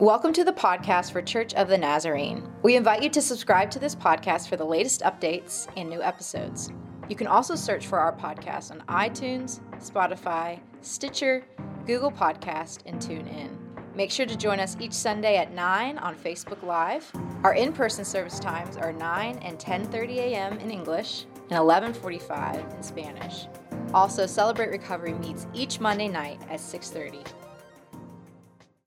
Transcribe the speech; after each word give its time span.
Welcome 0.00 0.32
to 0.32 0.44
the 0.44 0.52
podcast 0.54 1.12
for 1.12 1.20
Church 1.20 1.52
of 1.52 1.68
the 1.68 1.76
Nazarene. 1.76 2.50
We 2.62 2.74
invite 2.74 3.02
you 3.02 3.10
to 3.10 3.20
subscribe 3.20 3.70
to 3.72 3.78
this 3.78 3.94
podcast 3.94 4.48
for 4.48 4.56
the 4.56 4.64
latest 4.64 5.02
updates 5.02 5.68
and 5.76 5.90
new 5.90 6.00
episodes. 6.00 6.72
You 7.10 7.16
can 7.16 7.26
also 7.26 7.54
search 7.54 7.86
for 7.86 7.98
our 7.98 8.16
podcast 8.16 8.70
on 8.70 8.80
iTunes, 8.88 9.60
Spotify, 9.76 10.58
Stitcher, 10.80 11.44
Google 11.84 12.10
Podcast, 12.10 12.78
and 12.86 12.98
TuneIn. 12.98 13.50
Make 13.94 14.10
sure 14.10 14.24
to 14.24 14.38
join 14.38 14.58
us 14.58 14.74
each 14.80 14.94
Sunday 14.94 15.36
at 15.36 15.52
9 15.52 15.98
on 15.98 16.16
Facebook 16.16 16.62
Live. 16.62 17.12
Our 17.44 17.52
in-person 17.52 18.06
service 18.06 18.38
times 18.38 18.78
are 18.78 18.94
9 18.94 19.38
and 19.42 19.58
10:30 19.58 20.16
a.m. 20.16 20.58
in 20.60 20.70
English 20.70 21.26
and 21.50 21.58
11:45 21.58 22.74
in 22.74 22.82
Spanish. 22.82 23.48
Also, 23.92 24.24
Celebrate 24.24 24.70
Recovery 24.70 25.12
meets 25.12 25.46
each 25.52 25.78
Monday 25.78 26.08
night 26.08 26.40
at 26.48 26.58
6:30. 26.58 27.22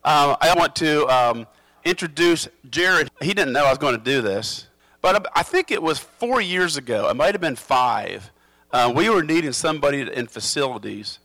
Um, 0.06 0.36
I 0.42 0.54
want 0.58 0.76
to 0.78 1.08
um, 1.08 1.48
introduce 1.86 2.50
Jared. 2.70 3.10
He 3.22 3.34
didn't 3.34 3.54
know 3.54 3.66
I 3.66 3.70
was 3.70 3.78
going 3.78 3.98
to 3.98 4.04
do 4.04 4.22
this, 4.22 4.68
but 5.02 5.26
I 5.34 5.44
think 5.44 5.72
it 5.72 5.82
was 5.82 5.98
four 5.98 6.42
years 6.42 6.76
ago. 6.76 7.08
It 7.10 7.16
might 7.16 7.34
have 7.34 7.40
been 7.40 7.56
five. 7.56 8.30
Uh, 8.74 8.92
we 8.94 9.10
were 9.10 9.24
needing 9.24 9.54
somebody 9.54 10.02
in 10.02 10.28
facilities, 10.28 11.20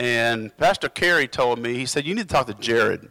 and 0.00 0.56
Pastor 0.56 0.88
Carey 0.88 1.28
told 1.28 1.60
me, 1.60 1.74
he 1.74 1.86
said, 1.86 2.06
You 2.06 2.14
need 2.16 2.28
to 2.28 2.34
talk 2.34 2.48
to 2.48 2.54
Jared. 2.54 3.08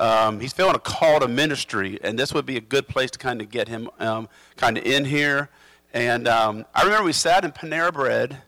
Um, 0.00 0.40
he's 0.40 0.52
feeling 0.52 0.74
a 0.74 0.80
call 0.80 1.20
to 1.20 1.28
ministry, 1.28 2.00
and 2.02 2.18
this 2.18 2.34
would 2.34 2.46
be 2.46 2.56
a 2.56 2.60
good 2.60 2.88
place 2.88 3.12
to 3.12 3.18
kind 3.18 3.40
of 3.40 3.50
get 3.50 3.68
him 3.68 3.90
um, 4.00 4.28
kind 4.56 4.76
of 4.76 4.84
in 4.84 5.04
here. 5.04 5.50
And 5.94 6.26
um, 6.26 6.64
I 6.74 6.82
remember 6.82 7.04
we 7.04 7.12
sat 7.12 7.44
in 7.44 7.52
Panera 7.52 7.92
Bread 7.92 8.38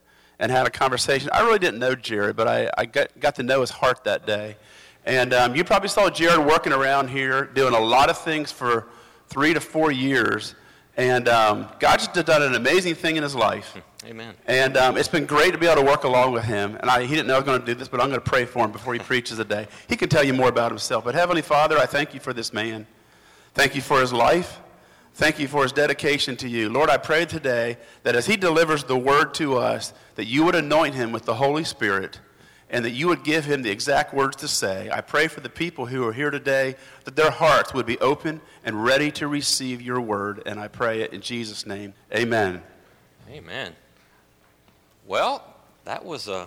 and 0.41 0.51
had 0.51 0.67
a 0.67 0.71
conversation. 0.71 1.31
I 1.33 1.43
really 1.43 1.59
didn't 1.61 1.79
know 1.79 1.95
Jared, 1.95 2.35
but 2.35 2.49
I, 2.49 2.71
I 2.77 2.87
got, 2.87 3.19
got 3.21 3.35
to 3.37 3.43
know 3.45 3.61
his 3.61 3.71
heart 3.71 4.05
that 4.05 4.27
day. 4.27 4.57
And 5.07 5.33
um, 5.33 5.57
you 5.57 5.65
probably 5.65 5.89
saw 5.89 6.11
Jared 6.11 6.47
working 6.47 6.73
around 6.73 7.09
here, 7.09 7.45
doing 7.45 7.75
a 7.75 7.81
lot 7.81 8.11
of 8.11 8.19
things 8.19 8.53
for 8.53 8.87
three 9.29 9.55
to 9.55 9.61
four 9.61 9.91
years. 9.91 10.55
And 10.97 11.29
um, 11.29 11.69
God 11.79 11.99
just 11.99 12.27
done 12.27 12.43
an 12.43 12.55
amazing 12.55 12.95
thing 12.95 13.17
in 13.17 13.23
his 13.23 13.35
life. 13.35 13.77
Amen. 14.05 14.35
And 14.47 14.77
um, 14.77 14.97
it's 14.97 15.09
been 15.09 15.27
great 15.27 15.53
to 15.53 15.59
be 15.59 15.67
able 15.67 15.83
to 15.83 15.87
work 15.87 16.05
along 16.05 16.33
with 16.33 16.45
him. 16.45 16.77
And 16.77 16.91
I, 16.91 17.05
he 17.05 17.15
didn't 17.15 17.29
know 17.29 17.35
I 17.35 17.39
was 17.39 17.45
going 17.47 17.61
to 17.61 17.67
do 17.67 17.75
this, 17.75 17.89
but 17.89 18.01
I'm 18.01 18.09
going 18.09 18.21
to 18.21 18.31
pray 18.31 18.45
for 18.45 18.65
him 18.65 18.73
before 18.73 18.95
he 18.95 18.99
preaches 18.99 19.37
today. 19.37 19.69
He 19.89 19.97
can 19.97 20.09
tell 20.09 20.25
you 20.25 20.35
more 20.35 20.49
about 20.49 20.71
himself. 20.71 21.05
But 21.05 21.15
Heavenly 21.15 21.43
Father, 21.43 21.79
I 21.79 21.87
thank 21.87 22.13
you 22.15 22.21
for 22.21 22.33
this 22.33 22.53
man. 22.53 22.87
Thank 23.55 23.75
you 23.75 23.81
for 23.81 24.01
his 24.01 24.13
life. 24.13 24.61
Thank 25.15 25.39
you 25.39 25.49
for 25.49 25.63
his 25.63 25.73
dedication 25.73 26.37
to 26.37 26.49
you. 26.49 26.71
Lord, 26.71 26.89
I 26.89 26.97
pray 26.97 27.27
today 27.27 27.77
that 28.05 28.17
as 28.17 28.27
he 28.27 28.37
delivers 28.37 28.85
the 28.85 28.97
word 28.97 29.35
to 29.35 29.57
us, 29.57 29.93
that 30.15 30.27
you 30.27 30.45
would 30.45 30.55
anoint 30.55 30.95
him 30.95 31.13
with 31.13 31.25
the 31.25 31.35
Holy 31.35 31.65
Spirit 31.65 32.21
and 32.71 32.85
that 32.85 32.93
you 32.93 33.09
would 33.09 33.25
give 33.25 33.45
him 33.45 33.63
the 33.63 33.71
exact 33.71 34.15
words 34.15 34.37
to 34.37 34.49
say. 34.49 34.89
I 34.91 35.01
pray 35.01 35.27
for 35.27 35.41
the 35.41 35.49
people 35.49 35.87
who 35.87 36.07
are 36.07 36.13
here 36.13 36.31
today 36.31 36.77
that 37.05 37.17
their 37.17 37.31
hearts 37.31 37.75
would 37.75 37.87
be 37.87 37.99
open 37.99 38.41
and 38.65 38.85
ready 38.85 39.11
to 39.13 39.27
receive 39.27 39.83
your 39.83 40.01
word. 40.01 40.43
And 40.47 40.61
I 40.61 40.69
pray 40.69 41.03
it 41.03 41.13
in 41.13 41.21
Jesus' 41.21 41.67
name. 41.67 41.95
Amen. 42.15 42.63
Amen. 43.29 43.75
Well, 45.07 45.45
that 45.85 46.05
was 46.05 46.29
a 46.29 46.47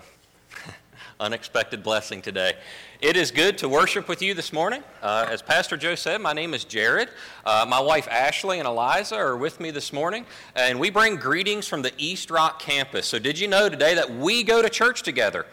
unexpected 1.20 1.84
blessing 1.84 2.22
today. 2.22 2.54
It 3.02 3.18
is 3.18 3.32
good 3.32 3.58
to 3.58 3.68
worship 3.68 4.08
with 4.08 4.22
you 4.22 4.34
this 4.34 4.54
morning. 4.54 4.82
Uh, 5.02 5.28
as 5.30 5.42
Pastor 5.42 5.76
Joe 5.76 5.96
said, 5.96 6.22
my 6.22 6.32
name 6.32 6.54
is 6.54 6.64
Jared. 6.64 7.10
Uh, 7.46 7.66
my 7.68 7.82
wife 7.82 8.08
Ashley 8.10 8.60
and 8.60 8.68
Eliza 8.68 9.18
are 9.18 9.36
with 9.36 9.60
me 9.60 9.72
this 9.72 9.92
morning, 9.92 10.26
and 10.56 10.80
we 10.80 10.90
bring 10.90 11.18
greetings 11.18 11.68
from 11.68 11.82
the 11.82 11.92
East 11.98 12.32
Rock 12.32 12.60
campus. 12.60 13.06
So, 13.06 13.20
did 13.20 13.38
you 13.38 13.50
know 13.50 13.68
today 13.68 13.96
that 13.96 14.10
we 14.10 14.44
go 14.44 14.62
to 14.62 14.70
church 14.70 15.04
together? 15.04 15.46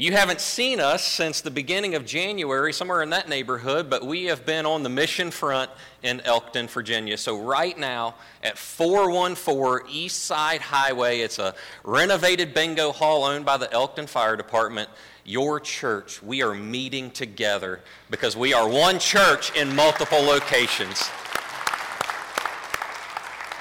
You 0.00 0.12
haven't 0.12 0.40
seen 0.40 0.78
us 0.78 1.04
since 1.04 1.40
the 1.40 1.50
beginning 1.50 1.96
of 1.96 2.06
January, 2.06 2.72
somewhere 2.72 3.02
in 3.02 3.10
that 3.10 3.28
neighborhood, 3.28 3.90
but 3.90 4.06
we 4.06 4.26
have 4.26 4.46
been 4.46 4.64
on 4.64 4.84
the 4.84 4.88
mission 4.88 5.32
front 5.32 5.72
in 6.04 6.20
Elkton, 6.20 6.68
Virginia. 6.68 7.16
So, 7.18 7.36
right 7.36 7.76
now 7.76 8.14
at 8.44 8.56
414 8.56 9.92
East 9.92 10.22
Side 10.22 10.60
Highway, 10.60 11.18
it's 11.18 11.40
a 11.40 11.52
renovated 11.82 12.54
bingo 12.54 12.92
hall 12.92 13.24
owned 13.24 13.44
by 13.44 13.56
the 13.56 13.72
Elkton 13.72 14.06
Fire 14.06 14.36
Department. 14.36 14.88
Your 15.24 15.58
church, 15.58 16.22
we 16.22 16.42
are 16.42 16.54
meeting 16.54 17.10
together 17.10 17.80
because 18.08 18.36
we 18.36 18.54
are 18.54 18.68
one 18.68 19.00
church 19.00 19.50
in 19.56 19.74
multiple 19.74 20.22
locations. 20.22 21.10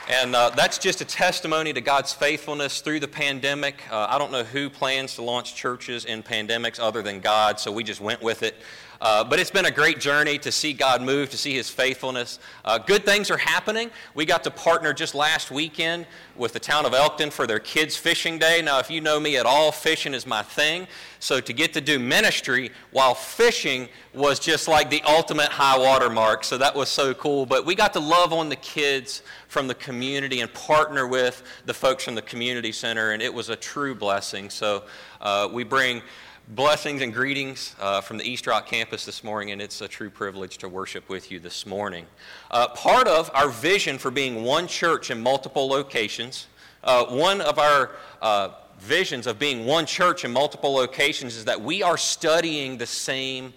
And 0.10 0.38
uh, 0.38 0.52
that's 0.52 0.78
just 0.78 1.02
a 1.02 1.06
testimony 1.06 1.74
to 1.74 1.82
God's 1.82 2.14
faithfulness 2.14 2.80
through 2.80 3.02
the 3.02 3.10
pandemic. 3.10 3.84
Uh, 3.92 4.08
I 4.10 4.18
don't 4.18 4.32
know 4.32 4.46
who 4.46 4.70
plans 4.70 5.16
to 5.16 5.22
launch 5.22 5.54
churches 5.54 6.06
in 6.06 6.24
pandemics 6.24 6.80
other 6.80 7.02
than 7.02 7.20
God, 7.20 7.60
so 7.60 7.74
we 7.74 7.84
just 7.84 8.00
went 8.00 8.22
with 8.22 8.42
it. 8.42 8.56
Uh, 9.00 9.24
but 9.24 9.40
it's 9.40 9.52
been 9.52 9.66
a 9.66 9.72
great 9.72 10.00
journey 10.00 10.38
to 10.40 10.52
see 10.52 10.74
God 10.74 11.02
move, 11.02 11.30
to 11.30 11.38
see 11.38 11.54
His 11.54 11.70
faithfulness. 11.70 12.40
Uh, 12.66 12.78
good 12.78 13.06
things 13.06 13.30
are 13.30 13.38
happening. 13.38 13.92
We 14.16 14.26
got 14.26 14.44
to 14.46 14.52
partner 14.52 14.94
just 14.94 15.14
last 15.14 15.52
weekend 15.52 16.08
with 16.36 16.54
the 16.54 16.60
town 16.60 16.86
of 16.86 16.94
Elkton 16.94 17.30
for 17.30 17.46
their 17.48 17.60
Kids 17.60 17.96
Fishing 17.96 18.38
Day. 18.40 18.62
Now, 18.62 18.80
if 18.80 18.90
you 18.90 19.02
know 19.02 19.20
me 19.20 19.38
at 19.38 19.46
all, 19.46 19.72
fishing 19.72 20.14
is 20.14 20.26
my 20.26 20.42
thing. 20.42 20.88
So 21.20 21.40
to 21.40 21.54
get 21.54 21.74
to 21.74 21.82
do 21.82 22.00
ministry 22.00 22.72
while 22.92 23.16
fishing 23.16 23.90
was 24.14 24.40
just 24.40 24.68
like 24.68 24.90
the 24.90 25.02
ultimate 25.04 25.50
high 25.50 25.78
water 25.78 26.10
mark. 26.10 26.44
So 26.44 26.58
that 26.58 26.76
was 26.76 26.90
so 26.90 27.14
cool. 27.14 27.46
But 27.46 27.66
we 27.66 27.76
got 27.76 27.94
to 27.94 28.00
love 28.00 28.34
on 28.34 28.50
the 28.50 28.56
kids 28.58 29.24
from 29.48 29.68
the 29.68 29.76
community 29.76 30.42
and 30.42 30.54
partner 30.54 31.08
with 31.08 31.44
the 31.66 31.74
folks 31.74 32.04
from 32.04 32.16
the 32.16 32.22
community 32.22 32.72
center, 32.72 33.12
and 33.12 33.22
it 33.22 33.34
was 33.34 33.50
a 33.50 33.56
true 33.56 33.96
blessing. 33.96 34.50
So 34.50 34.84
uh, 35.22 35.50
we 35.52 35.64
bring 35.64 36.02
blessings 36.50 37.02
and 37.02 37.14
greetings 37.14 37.76
uh, 37.82 38.00
from 38.00 38.18
the 38.18 38.24
East 38.24 38.48
Rock 38.48 38.68
campus 38.68 39.06
this 39.06 39.22
morning, 39.22 39.52
and 39.52 39.62
it's 39.62 39.82
a 39.82 39.88
true 39.88 40.10
privilege 40.10 40.58
to 40.60 40.70
worship 40.70 41.10
with 41.10 41.30
you 41.30 41.42
this 41.42 41.66
morning. 41.66 42.06
Uh, 42.50 42.70
part 42.70 43.06
of 43.06 43.30
our 43.34 43.50
vision 43.50 43.98
for 43.98 44.12
being 44.12 44.44
one 44.44 44.66
church 44.66 45.12
in 45.12 45.22
multiple 45.22 45.68
locations, 45.68 46.48
uh, 46.86 47.06
one 47.08 47.42
of 47.42 47.60
our 47.60 47.92
uh, 48.22 48.52
visions 48.80 49.28
of 49.28 49.38
being 49.38 49.66
one 49.66 49.86
church 49.86 50.24
in 50.24 50.32
multiple 50.32 50.74
locations 50.74 51.36
is 51.36 51.44
that 51.44 51.62
we 51.62 51.84
are 51.84 51.98
studying 51.98 52.78
the 52.78 52.86
same 52.86 53.54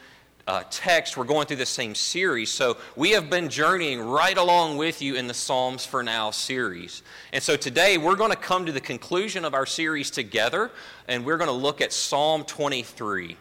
uh, 0.46 0.64
text, 0.70 1.16
we're 1.16 1.24
going 1.24 1.46
through 1.46 1.56
the 1.56 1.66
same 1.66 1.94
series. 1.94 2.50
So 2.50 2.76
we 2.96 3.10
have 3.10 3.30
been 3.30 3.48
journeying 3.48 4.00
right 4.00 4.36
along 4.36 4.76
with 4.76 5.02
you 5.02 5.14
in 5.14 5.26
the 5.26 5.34
Psalms 5.34 5.84
for 5.84 6.02
Now 6.02 6.30
series. 6.30 7.02
And 7.32 7.42
so 7.42 7.56
today 7.56 7.98
we're 7.98 8.16
going 8.16 8.30
to 8.30 8.36
come 8.36 8.66
to 8.66 8.72
the 8.72 8.80
conclusion 8.80 9.44
of 9.44 9.54
our 9.54 9.66
series 9.66 10.10
together, 10.10 10.70
and 11.08 11.24
we're 11.24 11.36
going 11.36 11.48
to 11.48 11.52
look 11.52 11.80
at 11.80 11.92
Psalm 11.92 12.44
23. 12.44 13.36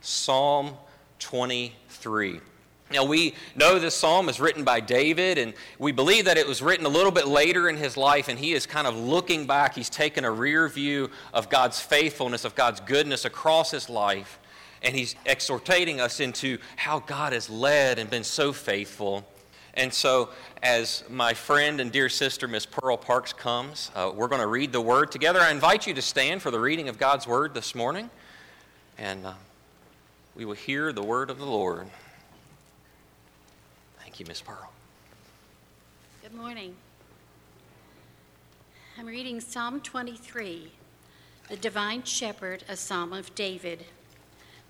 Psalm 0.00 0.74
23. 1.18 2.40
Now, 2.90 3.04
we 3.04 3.34
know 3.56 3.78
this 3.78 3.96
psalm 3.96 4.28
is 4.28 4.38
written 4.38 4.62
by 4.62 4.78
David, 4.78 5.38
and 5.38 5.54
we 5.78 5.90
believe 5.90 6.26
that 6.26 6.36
it 6.36 6.46
was 6.46 6.60
written 6.60 6.84
a 6.84 6.90
little 6.90 7.10
bit 7.10 7.26
later 7.26 7.68
in 7.68 7.76
his 7.76 7.96
life, 7.96 8.28
and 8.28 8.38
he 8.38 8.52
is 8.52 8.66
kind 8.66 8.86
of 8.86 8.94
looking 8.94 9.46
back. 9.46 9.74
He's 9.74 9.88
taken 9.88 10.24
a 10.24 10.30
rear 10.30 10.68
view 10.68 11.10
of 11.32 11.48
God's 11.48 11.80
faithfulness, 11.80 12.44
of 12.44 12.54
God's 12.54 12.80
goodness 12.80 13.24
across 13.24 13.70
his 13.70 13.88
life 13.88 14.38
and 14.84 14.94
he's 14.94 15.16
exhortating 15.24 15.98
us 15.98 16.20
into 16.20 16.58
how 16.76 17.00
God 17.00 17.32
has 17.32 17.48
led 17.48 17.98
and 17.98 18.08
been 18.10 18.22
so 18.22 18.52
faithful. 18.52 19.26
And 19.72 19.92
so, 19.92 20.28
as 20.62 21.02
my 21.08 21.34
friend 21.34 21.80
and 21.80 21.90
dear 21.90 22.08
sister, 22.08 22.46
Miss 22.46 22.64
Pearl 22.66 22.96
Parks, 22.96 23.32
comes, 23.32 23.90
uh, 23.96 24.12
we're 24.14 24.28
going 24.28 24.42
to 24.42 24.46
read 24.46 24.72
the 24.72 24.80
word 24.80 25.10
together. 25.10 25.40
I 25.40 25.50
invite 25.50 25.86
you 25.86 25.94
to 25.94 26.02
stand 26.02 26.42
for 26.42 26.52
the 26.52 26.60
reading 26.60 26.88
of 26.88 26.98
God's 26.98 27.26
word 27.26 27.54
this 27.54 27.74
morning, 27.74 28.08
and 28.98 29.26
uh, 29.26 29.32
we 30.36 30.44
will 30.44 30.54
hear 30.54 30.92
the 30.92 31.02
word 31.02 31.30
of 31.30 31.38
the 31.38 31.46
Lord. 31.46 31.88
Thank 33.98 34.20
you, 34.20 34.26
Miss 34.26 34.42
Pearl. 34.42 34.70
Good 36.22 36.34
morning. 36.34 36.76
I'm 38.96 39.06
reading 39.06 39.40
Psalm 39.40 39.80
23, 39.80 40.70
the 41.48 41.56
Divine 41.56 42.04
Shepherd, 42.04 42.62
a 42.68 42.76
psalm 42.76 43.12
of 43.12 43.34
David. 43.34 43.86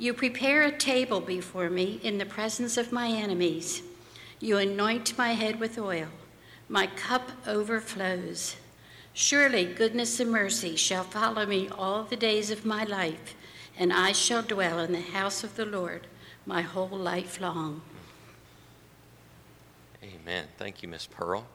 You 0.00 0.14
prepare 0.14 0.62
a 0.62 0.72
table 0.72 1.20
before 1.20 1.68
me 1.68 2.00
in 2.02 2.16
the 2.16 2.24
presence 2.24 2.78
of 2.78 2.90
my 2.90 3.08
enemies. 3.08 3.82
You 4.38 4.56
anoint 4.56 5.18
my 5.18 5.32
head 5.32 5.60
with 5.60 5.78
oil. 5.78 6.06
My 6.70 6.86
cup 6.86 7.30
overflows. 7.46 8.56
Surely 9.12 9.66
goodness 9.66 10.18
and 10.18 10.30
mercy 10.30 10.74
shall 10.74 11.04
follow 11.04 11.44
me 11.44 11.68
all 11.68 12.04
the 12.04 12.16
days 12.16 12.50
of 12.50 12.64
my 12.64 12.84
life, 12.84 13.34
and 13.76 13.92
I 13.92 14.12
shall 14.12 14.40
dwell 14.40 14.78
in 14.78 14.92
the 14.92 15.02
house 15.02 15.44
of 15.44 15.56
the 15.56 15.66
Lord 15.66 16.06
my 16.46 16.62
whole 16.62 16.88
life 16.88 17.38
long. 17.38 17.82
Amen. 20.02 20.46
Thank 20.56 20.82
you, 20.82 20.88
Miss 20.88 21.06
Pearl. 21.06 21.46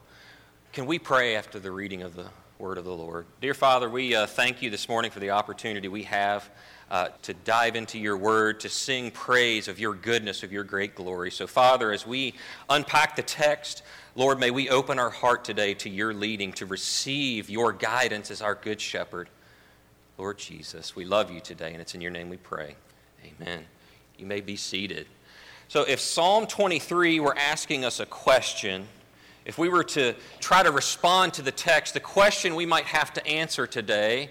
Can 0.72 0.86
we 0.86 1.00
pray 1.00 1.34
after 1.34 1.58
the 1.58 1.72
reading 1.72 2.02
of 2.02 2.14
the 2.14 2.28
word 2.60 2.78
of 2.78 2.84
the 2.84 2.94
Lord? 2.94 3.26
Dear 3.40 3.54
Father, 3.54 3.90
we 3.90 4.14
uh, 4.14 4.24
thank 4.24 4.62
you 4.62 4.70
this 4.70 4.88
morning 4.88 5.10
for 5.10 5.18
the 5.18 5.30
opportunity 5.30 5.88
we 5.88 6.04
have 6.04 6.48
uh, 6.90 7.08
to 7.22 7.34
dive 7.34 7.74
into 7.74 7.98
your 7.98 8.16
word, 8.16 8.60
to 8.60 8.68
sing 8.68 9.10
praise 9.10 9.66
of 9.68 9.78
your 9.78 9.94
goodness, 9.94 10.42
of 10.42 10.52
your 10.52 10.64
great 10.64 10.94
glory. 10.94 11.30
So, 11.30 11.46
Father, 11.46 11.92
as 11.92 12.06
we 12.06 12.34
unpack 12.70 13.16
the 13.16 13.22
text, 13.22 13.82
Lord, 14.14 14.38
may 14.38 14.50
we 14.50 14.70
open 14.70 14.98
our 14.98 15.10
heart 15.10 15.44
today 15.44 15.74
to 15.74 15.90
your 15.90 16.14
leading, 16.14 16.52
to 16.54 16.66
receive 16.66 17.50
your 17.50 17.72
guidance 17.72 18.30
as 18.30 18.40
our 18.40 18.54
good 18.54 18.80
shepherd. 18.80 19.28
Lord 20.16 20.38
Jesus, 20.38 20.94
we 20.94 21.04
love 21.04 21.30
you 21.30 21.40
today, 21.40 21.72
and 21.72 21.80
it's 21.80 21.94
in 21.94 22.00
your 22.00 22.12
name 22.12 22.30
we 22.30 22.36
pray. 22.36 22.76
Amen. 23.24 23.64
You 24.16 24.26
may 24.26 24.40
be 24.40 24.56
seated. 24.56 25.06
So, 25.68 25.82
if 25.82 25.98
Psalm 25.98 26.46
23 26.46 27.18
were 27.18 27.36
asking 27.36 27.84
us 27.84 27.98
a 27.98 28.06
question, 28.06 28.86
if 29.44 29.58
we 29.58 29.68
were 29.68 29.84
to 29.84 30.14
try 30.38 30.62
to 30.62 30.70
respond 30.70 31.34
to 31.34 31.42
the 31.42 31.52
text, 31.52 31.94
the 31.94 32.00
question 32.00 32.54
we 32.54 32.66
might 32.66 32.84
have 32.84 33.12
to 33.14 33.26
answer 33.26 33.66
today 33.66 34.30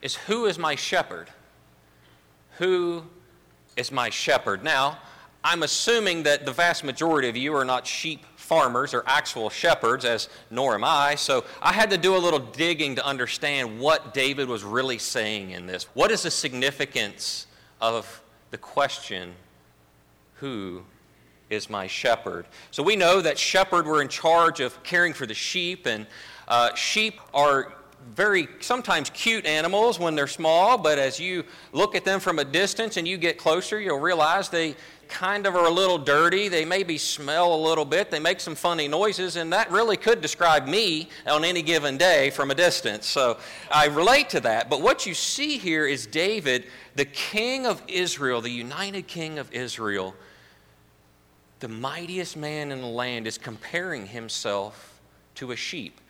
is 0.00 0.14
Who 0.14 0.46
is 0.46 0.58
my 0.58 0.76
shepherd? 0.76 1.28
Who 2.58 3.04
is 3.76 3.92
my 3.92 4.10
shepherd? 4.10 4.64
Now, 4.64 4.98
I'm 5.44 5.62
assuming 5.62 6.24
that 6.24 6.44
the 6.44 6.52
vast 6.52 6.82
majority 6.82 7.28
of 7.28 7.36
you 7.36 7.54
are 7.54 7.64
not 7.64 7.86
sheep 7.86 8.24
farmers 8.34 8.92
or 8.92 9.04
actual 9.06 9.48
shepherds, 9.48 10.04
as 10.04 10.28
nor 10.50 10.74
am 10.74 10.82
I. 10.82 11.14
So 11.14 11.44
I 11.62 11.72
had 11.72 11.90
to 11.90 11.96
do 11.96 12.16
a 12.16 12.18
little 12.18 12.40
digging 12.40 12.96
to 12.96 13.06
understand 13.06 13.78
what 13.78 14.12
David 14.12 14.48
was 14.48 14.64
really 14.64 14.98
saying 14.98 15.52
in 15.52 15.66
this. 15.66 15.84
What 15.94 16.10
is 16.10 16.24
the 16.24 16.30
significance 16.30 17.46
of 17.80 18.22
the 18.50 18.58
question, 18.58 19.34
Who 20.34 20.82
is 21.50 21.70
my 21.70 21.86
shepherd? 21.86 22.46
So 22.72 22.82
we 22.82 22.96
know 22.96 23.20
that 23.20 23.38
shepherd 23.38 23.86
were 23.86 24.02
in 24.02 24.08
charge 24.08 24.58
of 24.58 24.82
caring 24.82 25.12
for 25.12 25.26
the 25.26 25.34
sheep, 25.34 25.86
and 25.86 26.06
uh, 26.48 26.74
sheep 26.74 27.20
are 27.32 27.72
very 28.14 28.48
sometimes 28.60 29.10
cute 29.10 29.46
animals 29.46 29.98
when 29.98 30.14
they're 30.14 30.26
small, 30.26 30.76
but 30.76 30.98
as 30.98 31.20
you 31.20 31.44
look 31.72 31.94
at 31.94 32.04
them 32.04 32.20
from 32.20 32.38
a 32.38 32.44
distance 32.44 32.96
and 32.96 33.06
you 33.06 33.16
get 33.16 33.38
closer, 33.38 33.80
you'll 33.80 34.00
realize 34.00 34.48
they 34.48 34.74
kind 35.08 35.46
of 35.46 35.54
are 35.54 35.66
a 35.66 35.70
little 35.70 35.98
dirty. 35.98 36.48
They 36.48 36.64
maybe 36.64 36.98
smell 36.98 37.54
a 37.54 37.56
little 37.56 37.84
bit. 37.84 38.10
They 38.10 38.20
make 38.20 38.40
some 38.40 38.54
funny 38.54 38.88
noises, 38.88 39.36
and 39.36 39.52
that 39.52 39.70
really 39.70 39.96
could 39.96 40.20
describe 40.20 40.66
me 40.66 41.08
on 41.26 41.44
any 41.44 41.62
given 41.62 41.96
day 41.96 42.30
from 42.30 42.50
a 42.50 42.54
distance. 42.54 43.06
So 43.06 43.38
I 43.70 43.86
relate 43.86 44.28
to 44.30 44.40
that. 44.40 44.68
But 44.68 44.82
what 44.82 45.06
you 45.06 45.14
see 45.14 45.58
here 45.58 45.86
is 45.86 46.06
David, 46.06 46.66
the 46.94 47.04
king 47.04 47.66
of 47.66 47.82
Israel, 47.88 48.40
the 48.40 48.50
united 48.50 49.06
king 49.06 49.38
of 49.38 49.52
Israel, 49.52 50.14
the 51.60 51.68
mightiest 51.68 52.36
man 52.36 52.70
in 52.70 52.80
the 52.80 52.86
land, 52.86 53.26
is 53.26 53.38
comparing 53.38 54.06
himself 54.06 55.00
to 55.36 55.52
a 55.52 55.56
sheep. 55.56 56.00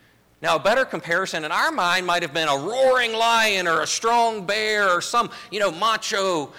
Now, 0.41 0.55
a 0.55 0.59
better 0.59 0.85
comparison 0.85 1.43
in 1.43 1.51
our 1.51 1.71
mind 1.71 2.05
might 2.05 2.21
have 2.21 2.33
been 2.33 2.47
a 2.47 2.57
roaring 2.57 3.13
lion 3.13 3.67
or 3.67 3.81
a 3.81 3.87
strong 3.87 4.45
bear 4.45 4.89
or 4.89 5.01
some, 5.01 5.29
you 5.51 5.59
know, 5.59 5.71
macho, 5.71 6.53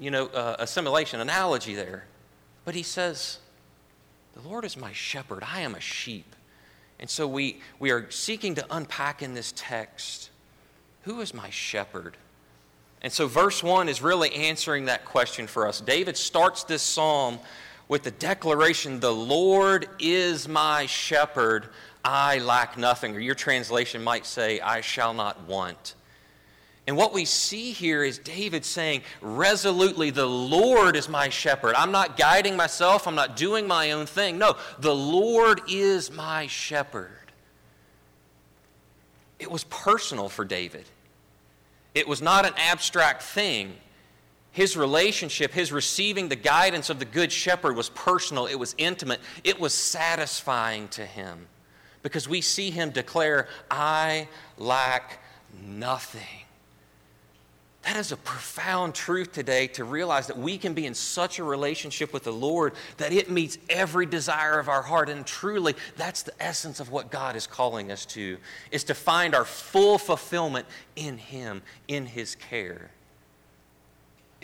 you 0.00 0.10
know, 0.10 0.26
uh, 0.26 0.56
assimilation 0.58 1.20
analogy 1.20 1.74
there. 1.74 2.06
But 2.64 2.74
he 2.74 2.82
says, 2.82 3.38
The 4.34 4.48
Lord 4.48 4.64
is 4.64 4.76
my 4.76 4.92
shepherd. 4.92 5.44
I 5.46 5.60
am 5.60 5.76
a 5.76 5.80
sheep. 5.80 6.34
And 6.98 7.08
so 7.08 7.28
we, 7.28 7.60
we 7.78 7.90
are 7.90 8.10
seeking 8.10 8.56
to 8.56 8.66
unpack 8.70 9.22
in 9.22 9.34
this 9.34 9.52
text 9.54 10.30
who 11.04 11.20
is 11.20 11.34
my 11.34 11.50
shepherd? 11.50 12.16
And 13.02 13.12
so 13.12 13.26
verse 13.26 13.62
1 13.62 13.90
is 13.90 14.00
really 14.00 14.34
answering 14.34 14.86
that 14.86 15.04
question 15.04 15.46
for 15.46 15.68
us. 15.68 15.80
David 15.80 16.16
starts 16.16 16.64
this 16.64 16.82
psalm 16.82 17.38
with 17.88 18.02
the 18.02 18.10
declaration, 18.10 19.00
The 19.00 19.12
Lord 19.12 19.88
is 19.98 20.48
my 20.48 20.86
shepherd. 20.86 21.68
I 22.04 22.38
lack 22.38 22.76
nothing, 22.76 23.16
or 23.16 23.20
your 23.20 23.34
translation 23.34 24.04
might 24.04 24.26
say, 24.26 24.60
I 24.60 24.82
shall 24.82 25.14
not 25.14 25.46
want. 25.48 25.94
And 26.86 26.98
what 26.98 27.14
we 27.14 27.24
see 27.24 27.72
here 27.72 28.04
is 28.04 28.18
David 28.18 28.64
saying, 28.64 29.02
resolutely, 29.22 30.10
the 30.10 30.26
Lord 30.26 30.96
is 30.96 31.08
my 31.08 31.30
shepherd. 31.30 31.74
I'm 31.76 31.92
not 31.92 32.18
guiding 32.18 32.56
myself, 32.56 33.08
I'm 33.08 33.14
not 33.14 33.36
doing 33.36 33.66
my 33.66 33.92
own 33.92 34.04
thing. 34.04 34.36
No, 34.36 34.56
the 34.78 34.94
Lord 34.94 35.62
is 35.68 36.10
my 36.10 36.46
shepherd. 36.46 37.10
It 39.38 39.50
was 39.50 39.64
personal 39.64 40.28
for 40.28 40.44
David, 40.44 40.84
it 41.94 42.06
was 42.06 42.20
not 42.20 42.44
an 42.44 42.52
abstract 42.56 43.22
thing. 43.22 43.74
His 44.54 44.76
relationship, 44.76 45.52
his 45.52 45.72
receiving 45.72 46.28
the 46.28 46.36
guidance 46.36 46.88
of 46.88 47.00
the 47.00 47.04
Good 47.04 47.32
Shepherd 47.32 47.74
was 47.74 47.88
personal, 47.88 48.46
it 48.46 48.54
was 48.54 48.72
intimate, 48.78 49.18
it 49.42 49.58
was 49.58 49.74
satisfying 49.74 50.86
to 50.90 51.04
him 51.04 51.48
because 52.04 52.28
we 52.28 52.40
see 52.40 52.70
him 52.70 52.90
declare, 52.90 53.48
I 53.68 54.28
lack 54.56 55.18
nothing. 55.60 56.44
That 57.82 57.96
is 57.96 58.12
a 58.12 58.16
profound 58.16 58.94
truth 58.94 59.32
today 59.32 59.66
to 59.68 59.82
realize 59.82 60.28
that 60.28 60.38
we 60.38 60.56
can 60.56 60.72
be 60.72 60.86
in 60.86 60.94
such 60.94 61.40
a 61.40 61.44
relationship 61.44 62.12
with 62.12 62.22
the 62.22 62.32
Lord 62.32 62.74
that 62.98 63.12
it 63.12 63.32
meets 63.32 63.58
every 63.68 64.06
desire 64.06 64.60
of 64.60 64.68
our 64.68 64.82
heart. 64.82 65.08
And 65.08 65.26
truly, 65.26 65.74
that's 65.96 66.22
the 66.22 66.32
essence 66.40 66.78
of 66.78 66.92
what 66.92 67.10
God 67.10 67.34
is 67.34 67.48
calling 67.48 67.90
us 67.90 68.06
to, 68.06 68.38
is 68.70 68.84
to 68.84 68.94
find 68.94 69.34
our 69.34 69.44
full 69.44 69.98
fulfillment 69.98 70.66
in 70.94 71.18
Him, 71.18 71.60
in 71.88 72.06
His 72.06 72.36
care. 72.36 72.92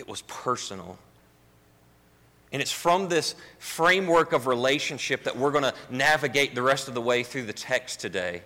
It 0.00 0.08
was 0.08 0.23
personal. 0.23 0.97
And 2.52 2.62
it's 2.62 2.73
from 2.73 3.11
this 3.11 3.35
framework 3.58 4.32
of 4.32 4.47
relationship 4.47 5.25
that 5.25 5.37
we're 5.37 5.50
going 5.50 5.64
to 5.64 5.75
navigate 5.91 6.55
the 6.55 6.62
rest 6.62 6.88
of 6.88 6.94
the 6.94 7.02
way 7.02 7.23
through 7.23 7.44
the 7.44 7.52
text 7.52 8.00
today. 8.00 8.41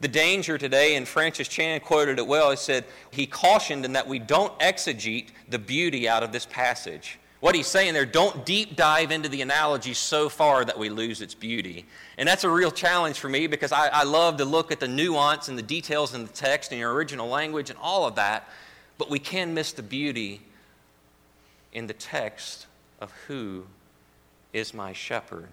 The 0.00 0.08
danger 0.08 0.58
today, 0.58 0.96
and 0.96 1.06
Francis 1.06 1.46
Chan 1.46 1.80
quoted 1.80 2.18
it 2.18 2.26
well, 2.26 2.50
he 2.50 2.56
said, 2.56 2.84
he 3.12 3.26
cautioned 3.26 3.84
in 3.84 3.92
that 3.92 4.08
we 4.08 4.18
don't 4.18 4.58
exegete 4.58 5.28
the 5.48 5.58
beauty 5.60 6.08
out 6.08 6.24
of 6.24 6.32
this 6.32 6.46
passage. 6.46 7.20
What 7.38 7.54
he's 7.54 7.68
saying 7.68 7.94
there, 7.94 8.04
don't 8.04 8.44
deep 8.44 8.74
dive 8.74 9.12
into 9.12 9.28
the 9.28 9.40
analogy 9.42 9.94
so 9.94 10.28
far 10.28 10.64
that 10.64 10.76
we 10.76 10.88
lose 10.88 11.22
its 11.22 11.34
beauty. 11.34 11.86
And 12.16 12.28
that's 12.28 12.42
a 12.42 12.50
real 12.50 12.72
challenge 12.72 13.20
for 13.20 13.28
me 13.28 13.46
because 13.46 13.70
I, 13.70 13.86
I 13.86 14.02
love 14.02 14.38
to 14.38 14.44
look 14.44 14.72
at 14.72 14.80
the 14.80 14.88
nuance 14.88 15.46
and 15.48 15.56
the 15.56 15.62
details 15.62 16.12
in 16.12 16.24
the 16.24 16.32
text 16.32 16.72
and 16.72 16.80
your 16.80 16.92
original 16.92 17.28
language 17.28 17.70
and 17.70 17.78
all 17.80 18.04
of 18.04 18.16
that, 18.16 18.48
but 18.98 19.10
we 19.10 19.20
can 19.20 19.54
miss 19.54 19.70
the 19.70 19.84
beauty 19.84 20.40
in 21.72 21.86
the 21.86 21.94
text 21.94 22.66
of 23.00 23.12
who 23.26 23.64
is 24.52 24.74
my 24.74 24.92
shepherd. 24.92 25.48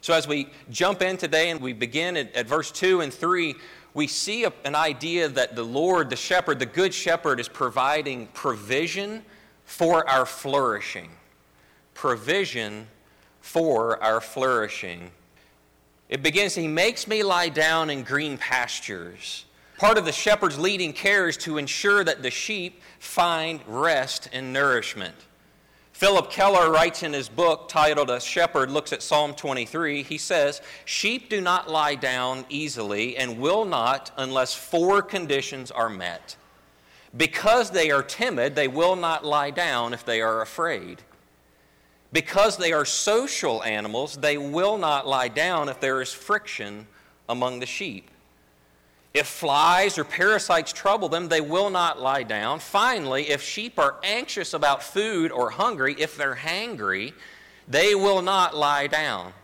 So, 0.00 0.14
as 0.14 0.26
we 0.26 0.48
jump 0.70 1.00
in 1.00 1.16
today 1.16 1.50
and 1.50 1.60
we 1.60 1.72
begin 1.72 2.16
at, 2.16 2.34
at 2.34 2.46
verse 2.46 2.72
2 2.72 3.02
and 3.02 3.14
3, 3.14 3.54
we 3.94 4.06
see 4.06 4.44
a, 4.44 4.52
an 4.64 4.74
idea 4.74 5.28
that 5.28 5.54
the 5.54 5.62
Lord, 5.62 6.10
the 6.10 6.16
shepherd, 6.16 6.58
the 6.58 6.66
good 6.66 6.92
shepherd, 6.92 7.38
is 7.38 7.48
providing 7.48 8.26
provision 8.28 9.22
for 9.64 10.08
our 10.08 10.26
flourishing. 10.26 11.10
Provision 11.94 12.88
for 13.40 14.02
our 14.02 14.20
flourishing. 14.20 15.10
It 16.08 16.22
begins, 16.22 16.54
He 16.54 16.68
makes 16.68 17.06
me 17.06 17.22
lie 17.22 17.48
down 17.48 17.88
in 17.88 18.02
green 18.02 18.38
pastures. 18.38 19.44
Part 19.82 19.98
of 19.98 20.04
the 20.04 20.12
shepherd's 20.12 20.60
leading 20.60 20.92
care 20.92 21.28
is 21.28 21.36
to 21.38 21.58
ensure 21.58 22.04
that 22.04 22.22
the 22.22 22.30
sheep 22.30 22.80
find 23.00 23.60
rest 23.66 24.28
and 24.32 24.52
nourishment. 24.52 25.16
Phillip 25.92 26.30
Keller 26.30 26.70
writes 26.70 27.02
in 27.02 27.12
his 27.12 27.28
book 27.28 27.68
titled 27.68 28.08
A 28.08 28.20
Shepherd 28.20 28.70
Looks 28.70 28.92
at 28.92 29.02
Psalm 29.02 29.34
23, 29.34 30.04
he 30.04 30.18
says, 30.18 30.62
Sheep 30.84 31.28
do 31.28 31.40
not 31.40 31.68
lie 31.68 31.96
down 31.96 32.44
easily 32.48 33.16
and 33.16 33.40
will 33.40 33.64
not 33.64 34.12
unless 34.16 34.54
four 34.54 35.02
conditions 35.02 35.72
are 35.72 35.90
met. 35.90 36.36
Because 37.16 37.72
they 37.72 37.90
are 37.90 38.04
timid, 38.04 38.54
they 38.54 38.68
will 38.68 38.94
not 38.94 39.24
lie 39.24 39.50
down 39.50 39.92
if 39.92 40.04
they 40.04 40.20
are 40.20 40.42
afraid. 40.42 41.02
Because 42.12 42.56
they 42.56 42.72
are 42.72 42.84
social 42.84 43.64
animals, 43.64 44.14
they 44.14 44.38
will 44.38 44.78
not 44.78 45.08
lie 45.08 45.26
down 45.26 45.68
if 45.68 45.80
there 45.80 46.00
is 46.00 46.12
friction 46.12 46.86
among 47.28 47.58
the 47.58 47.66
sheep. 47.66 48.12
If 49.14 49.26
flies 49.26 49.98
or 49.98 50.04
parasites 50.04 50.72
trouble 50.72 51.08
them, 51.08 51.28
they 51.28 51.42
will 51.42 51.68
not 51.68 52.00
lie 52.00 52.22
down. 52.22 52.60
Finally, 52.60 53.28
if 53.28 53.42
sheep 53.42 53.78
are 53.78 53.96
anxious 54.02 54.54
about 54.54 54.82
food 54.82 55.30
or 55.30 55.50
hungry, 55.50 55.94
if 55.98 56.16
they're 56.16 56.36
hangry, 56.36 57.12
they 57.68 57.94
will 57.94 58.22
not 58.22 58.56
lie 58.56 58.86
down. 58.86 59.34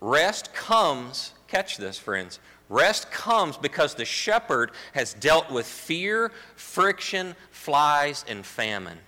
Rest 0.00 0.54
comes, 0.54 1.34
catch 1.48 1.76
this, 1.76 1.98
friends. 1.98 2.40
Rest 2.70 3.10
comes 3.10 3.58
because 3.58 3.94
the 3.94 4.06
shepherd 4.06 4.70
has 4.94 5.12
dealt 5.14 5.50
with 5.50 5.66
fear, 5.66 6.32
friction, 6.56 7.36
flies, 7.50 8.24
and 8.26 8.44
famine. 8.44 8.98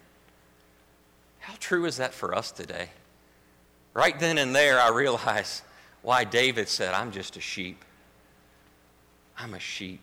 How 1.39 1.55
true 1.59 1.87
is 1.87 1.97
that 1.97 2.13
for 2.13 2.35
us 2.35 2.53
today? 2.53 2.91
Right 3.95 4.19
then 4.21 4.37
and 4.37 4.55
there, 4.55 4.79
I 4.79 4.91
realize 4.91 5.63
why 6.03 6.25
David 6.25 6.69
said, 6.69 6.93
I'm 6.93 7.11
just 7.11 7.39
a 7.39 7.41
sheep. 7.41 7.83
I'm 9.39 9.55
a 9.55 9.59
sheep. 9.59 10.01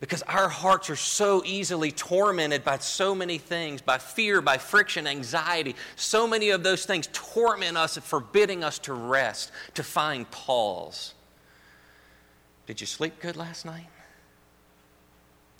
Because 0.00 0.22
our 0.22 0.48
hearts 0.48 0.90
are 0.90 0.96
so 0.96 1.42
easily 1.44 1.90
tormented 1.90 2.64
by 2.64 2.78
so 2.78 3.14
many 3.14 3.38
things, 3.38 3.82
by 3.82 3.98
fear, 3.98 4.40
by 4.40 4.56
friction, 4.56 5.08
anxiety. 5.08 5.74
So 5.96 6.28
many 6.28 6.50
of 6.50 6.62
those 6.62 6.86
things 6.86 7.08
torment 7.12 7.76
us, 7.76 7.98
forbidding 7.98 8.62
us 8.62 8.78
to 8.80 8.92
rest, 8.92 9.50
to 9.74 9.82
find 9.82 10.30
pause. 10.30 11.14
Did 12.66 12.80
you 12.80 12.86
sleep 12.86 13.18
good 13.20 13.36
last 13.36 13.64
night? 13.64 13.88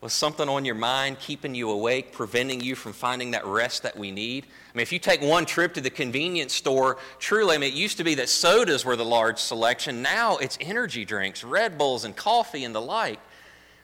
Was 0.00 0.12
something 0.12 0.48
on 0.48 0.64
your 0.64 0.76
mind 0.76 1.18
keeping 1.18 1.56
you 1.56 1.70
awake, 1.70 2.12
preventing 2.12 2.60
you 2.60 2.76
from 2.76 2.92
finding 2.92 3.32
that 3.32 3.44
rest 3.44 3.82
that 3.82 3.96
we 3.96 4.12
need? 4.12 4.46
I 4.72 4.76
mean, 4.76 4.82
if 4.82 4.92
you 4.92 5.00
take 5.00 5.20
one 5.20 5.44
trip 5.44 5.74
to 5.74 5.80
the 5.80 5.90
convenience 5.90 6.54
store, 6.54 6.98
truly, 7.18 7.56
I 7.56 7.58
mean, 7.58 7.72
it 7.72 7.76
used 7.76 7.96
to 7.96 8.04
be 8.04 8.14
that 8.14 8.28
sodas 8.28 8.84
were 8.84 8.94
the 8.94 9.04
large 9.04 9.38
selection. 9.38 10.00
Now 10.00 10.36
it's 10.36 10.56
energy 10.60 11.04
drinks, 11.04 11.42
Red 11.42 11.76
Bulls, 11.76 12.04
and 12.04 12.14
coffee 12.14 12.62
and 12.62 12.72
the 12.72 12.80
like. 12.80 13.18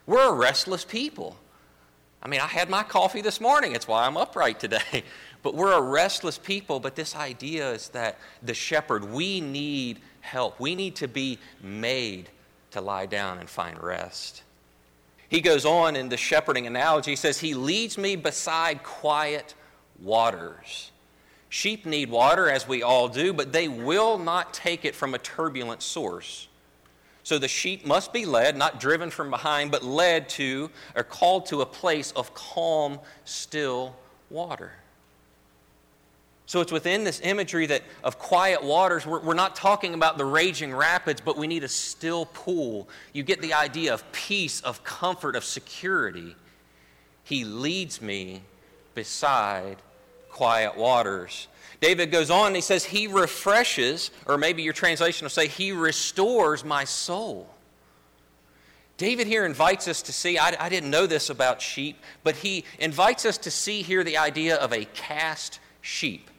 We're 0.07 0.29
a 0.29 0.33
restless 0.33 0.85
people. 0.85 1.37
I 2.23 2.29
mean, 2.29 2.41
I 2.41 2.47
had 2.47 2.71
my 2.71 2.85
coffee 2.85 3.21
this 3.21 3.41
morning. 3.41 3.75
It's 3.75 3.89
why 3.89 4.07
I'm 4.07 4.17
upright 4.17 4.61
today. 4.61 5.05
But 5.43 5.55
we're 5.55 5.75
a 5.75 5.83
restless 5.83 6.39
people. 6.39 6.81
But 6.81 6.97
this 6.97 7.15
idea 7.15 7.73
is 7.73 7.91
that 7.91 8.19
the 8.43 8.55
shepherd, 8.55 9.05
we 9.05 9.43
need 9.43 10.01
help. 10.23 10.59
We 10.59 10.75
need 10.75 10.97
to 10.97 11.07
be 11.07 11.39
made 11.63 12.31
to 12.71 12.81
lie 12.81 13.05
down 13.05 13.37
and 13.37 13.47
find 13.47 13.79
rest. 13.79 14.44
He 15.29 15.41
goes 15.41 15.65
on 15.65 15.97
in 15.97 16.09
the 16.09 16.17
shepherding 16.17 16.67
analogy, 16.67 17.13
he 17.13 17.17
says, 17.17 17.41
He 17.41 17.55
leads 17.55 17.99
me 17.99 18.17
beside 18.17 18.83
quiet 18.83 19.55
waters. 20.01 20.91
Sheep 21.49 21.87
need 21.87 22.11
water, 22.11 22.51
as 22.51 22.67
we 22.67 22.83
all 22.83 23.09
do, 23.09 23.33
but 23.33 23.53
they 23.53 23.69
will 23.69 24.19
not 24.19 24.53
take 24.53 24.85
it 24.85 24.95
from 24.95 25.15
a 25.15 25.19
turbulent 25.19 25.83
source. 25.83 26.49
So 27.23 27.39
the 27.39 27.49
sheep 27.49 27.87
must 27.87 28.13
be 28.13 28.27
led, 28.27 28.57
not 28.57 28.81
driven 28.81 29.11
from 29.11 29.31
behind, 29.31 29.71
but 29.71 29.83
led 29.83 30.29
to 30.31 30.71
or 30.95 31.05
called 31.05 31.47
to 31.47 31.63
a 31.63 31.67
place 31.67 32.13
of 32.13 32.35
calm, 32.35 33.01
still 33.25 33.97
water. 34.31 34.73
So 36.47 36.61
it's 36.61 36.73
within 36.73 37.05
this 37.05 37.21
imagery 37.23 37.67
that 37.67 37.83
of 38.03 38.19
quiet 38.19 38.63
waters. 38.63 39.07
We're, 39.07 39.21
we're, 39.21 39.35
not 39.35 39.57
talking 39.57 39.95
about 39.95 40.19
the 40.19 40.27
raging 40.27 40.75
rapids, 40.75 41.23
but 41.23 41.39
we 41.39 41.47
need 41.47 41.65
a 41.65 41.69
still 41.69 42.27
pool. 42.27 42.89
You 43.15 43.23
get 43.23 43.41
the 43.41 43.55
idea 43.55 43.95
of 43.95 44.11
peace, 44.13 44.61
of 44.61 44.85
comfort, 44.85 45.37
of 45.37 45.45
security. 45.45 46.37
He 47.25 47.45
leads 47.45 48.03
me 48.03 48.43
beside 48.95 49.79
quiet 50.29 50.77
waters. 50.77 51.49
David 51.81 52.11
goes 52.11 52.31
on 52.31 52.55
he 52.55 52.61
says, 52.61 52.85
He 52.85 53.07
refreshes, 53.07 54.11
or 54.27 54.37
maybe 54.37 54.63
your 54.63 54.75
translation 54.75 55.25
will 55.25 55.31
say, 55.31 55.49
He 55.49 55.73
restores 55.73 56.63
my 56.63 56.85
soul. 56.85 57.49
David 58.97 59.27
here 59.27 59.45
invites 59.45 59.89
us 59.89 60.03
to 60.03 60.13
see, 60.13 60.39
I, 60.39 60.55
I 60.59 60.69
didn't 60.69 60.91
know 60.91 61.07
this 61.07 61.29
about 61.29 61.61
sheep, 61.61 61.99
but 62.23 62.37
he 62.37 62.65
invites 62.79 63.25
us 63.25 63.39
to 63.39 63.51
see 63.51 63.83
here 63.83 64.05
the 64.05 64.19
idea 64.19 64.55
of 64.57 64.73
a 64.73 64.85
cast 64.85 65.59
sheep. 65.81 66.31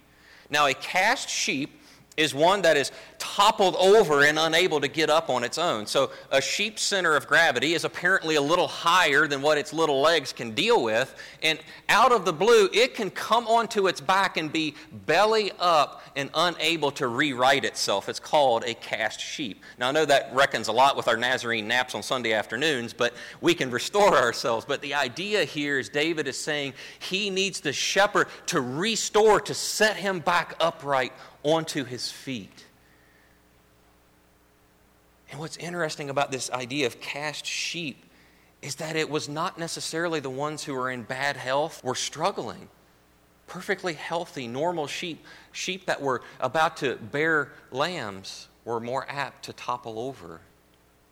Now, 0.50 0.68
a 0.68 0.74
cast 0.74 1.30
sheep 1.30 1.82
is 2.18 2.34
one 2.34 2.62
that 2.62 2.78
is 2.78 2.92
toppled 3.18 3.76
over 3.76 4.24
and 4.24 4.40
unable 4.40 4.80
to 4.80 4.88
get 4.88 5.10
up 5.10 5.30
on 5.30 5.44
its 5.44 5.58
own. 5.58 5.86
So, 5.86 6.12
a 6.32 6.42
sheep's 6.42 6.82
center 6.82 7.16
of 7.16 7.28
gravity 7.28 7.74
is 7.74 7.84
apparently 7.84 8.36
a 8.36 8.42
little 8.42 8.68
higher 8.68 9.28
than 9.28 9.42
what 9.42 9.58
its 9.58 9.74
little 9.74 10.02
legs 10.02 10.32
can 10.32 10.52
deal 10.52 10.82
with. 10.82 11.16
And 11.44 11.60
out 11.90 12.12
of 12.12 12.24
the 12.24 12.34
blue, 12.34 12.70
it 12.74 12.96
can 12.96 13.10
come 13.10 13.48
onto 13.48 13.88
its 13.88 14.00
back 14.00 14.38
and 14.38 14.52
be 14.52 14.76
belly 15.06 15.52
up 15.60 16.04
and 16.16 16.30
unable 16.34 16.92
to 16.92 17.08
rewrite 17.08 17.66
itself. 17.66 18.08
It's 18.08 18.20
called 18.20 18.64
a 18.66 18.74
cast 18.76 19.20
sheep. 19.20 19.62
Now, 19.78 19.90
I 19.90 19.92
know 19.92 20.06
that 20.06 20.30
reckons 20.34 20.70
a 20.70 20.72
lot 20.72 20.96
with 20.96 21.08
our 21.08 21.18
Nazarene 21.18 21.68
naps 21.68 21.96
on 21.96 22.04
Sunday 22.04 22.34
afternoons, 22.34 22.94
but 22.94 23.14
we 23.42 23.54
can 23.54 23.70
restore 23.70 24.16
ourselves. 24.18 24.66
But 24.66 24.82
the 24.82 24.94
idea 24.94 25.44
here 25.44 25.80
is 25.80 25.90
David 25.90 26.28
is 26.28 26.40
saying 26.40 26.74
he 27.00 27.30
needs 27.30 27.60
the 27.60 27.74
shepherd 27.74 28.28
to 28.48 28.62
restore, 28.62 29.42
to 29.42 29.54
set 29.54 29.98
him 29.98 30.20
back 30.20 30.56
upright 30.60 31.12
onto 31.46 31.84
his 31.86 32.12
feet. 32.12 32.66
And 35.30 35.40
what's 35.40 35.58
interesting 35.58 36.10
about 36.10 36.32
this 36.32 36.50
idea 36.52 36.88
of 36.88 37.00
cast 37.00 37.46
sheep 37.46 38.04
is 38.62 38.76
that 38.76 38.96
it 38.96 39.10
was 39.10 39.30
not 39.30 39.60
necessarily 39.60 40.20
the 40.20 40.30
ones 40.30 40.64
who 40.64 40.74
were 40.74 40.90
in 40.90 41.04
bad 41.04 41.38
health 41.38 41.84
were 41.84 41.96
struggling. 41.96 42.68
Perfectly 43.46 43.94
healthy, 43.94 44.48
normal 44.48 44.88
sheep, 44.88 45.24
sheep 45.52 45.86
that 45.86 46.02
were 46.02 46.24
about 46.40 46.78
to 46.78 46.96
bear 46.96 47.52
lambs, 47.72 48.48
were 48.66 48.80
more 48.80 49.06
apt 49.08 49.46
to 49.46 49.54
topple 49.54 50.00
over, 50.00 50.42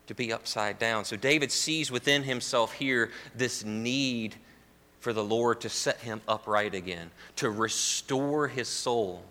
to 0.07 0.15
be 0.15 0.33
upside 0.33 0.79
down. 0.79 1.05
So 1.05 1.15
David 1.15 1.51
sees 1.51 1.91
within 1.91 2.23
himself 2.23 2.73
here 2.73 3.11
this 3.35 3.63
need 3.63 4.35
for 4.99 5.13
the 5.13 5.23
Lord 5.23 5.61
to 5.61 5.69
set 5.69 5.99
him 5.99 6.21
upright 6.27 6.73
again, 6.73 7.11
to 7.35 7.51
restore 7.51 8.47
his 8.47 8.67
soul. 8.67 9.23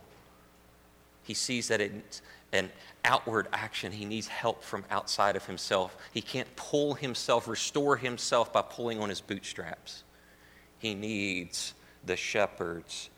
He 1.23 1.35
sees 1.35 1.69
that 1.69 1.81
it's 1.81 2.23
an 2.52 2.71
outward 3.05 3.49
action. 3.52 3.93
He 3.93 4.05
needs 4.05 4.29
help 4.29 4.62
from 4.62 4.85
outside 4.91 5.37
of 5.37 5.47
himself. 5.47 5.97
He 6.12 6.21
can't 6.21 6.55
pull 6.57 6.95
himself, 6.95 7.49
restore 7.49 7.97
himself 7.97 8.52
by 8.52 8.62
pulling 8.62 9.00
on 9.00 9.09
his 9.09 9.21
bootstraps. 9.21 10.05
He 10.79 10.95
needs 10.95 11.75
the 12.05 12.17
shepherd's 12.17 13.09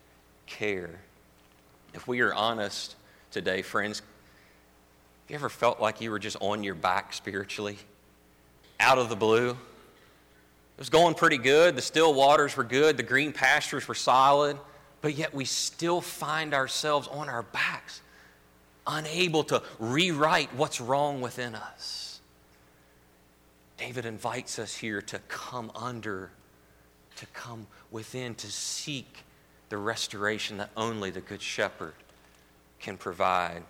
care. 0.46 1.00
If 1.94 2.06
we 2.06 2.20
are 2.20 2.34
honest 2.34 2.96
today, 3.30 3.62
friends, 3.62 4.00
have 4.00 5.30
you 5.30 5.36
ever 5.36 5.48
felt 5.48 5.80
like 5.80 6.00
you 6.00 6.10
were 6.10 6.18
just 6.18 6.36
on 6.40 6.62
your 6.62 6.74
back 6.74 7.12
spiritually? 7.12 7.78
Out 8.78 8.98
of 8.98 9.08
the 9.08 9.16
blue? 9.16 9.50
It 9.50 9.56
was 10.78 10.90
going 10.90 11.14
pretty 11.14 11.38
good. 11.38 11.76
The 11.76 11.82
still 11.82 12.12
waters 12.12 12.56
were 12.56 12.64
good. 12.64 12.96
The 12.96 13.02
green 13.02 13.32
pastures 13.32 13.88
were 13.88 13.94
solid 13.94 14.58
but 15.04 15.18
yet 15.18 15.34
we 15.34 15.44
still 15.44 16.00
find 16.00 16.54
ourselves 16.54 17.08
on 17.08 17.28
our 17.28 17.42
backs, 17.42 18.00
unable 18.86 19.44
to 19.44 19.62
rewrite 19.78 20.48
what's 20.54 20.80
wrong 20.80 21.20
within 21.20 21.54
us. 21.54 22.22
David 23.76 24.06
invites 24.06 24.58
us 24.58 24.74
here 24.74 25.02
to 25.02 25.18
come 25.28 25.70
under, 25.74 26.30
to 27.16 27.26
come 27.34 27.66
within, 27.90 28.34
to 28.36 28.50
seek 28.50 29.24
the 29.68 29.76
restoration 29.76 30.56
that 30.56 30.70
only 30.74 31.10
the 31.10 31.20
Good 31.20 31.42
Shepherd 31.42 31.92
can 32.80 32.96
provide. 32.96 33.62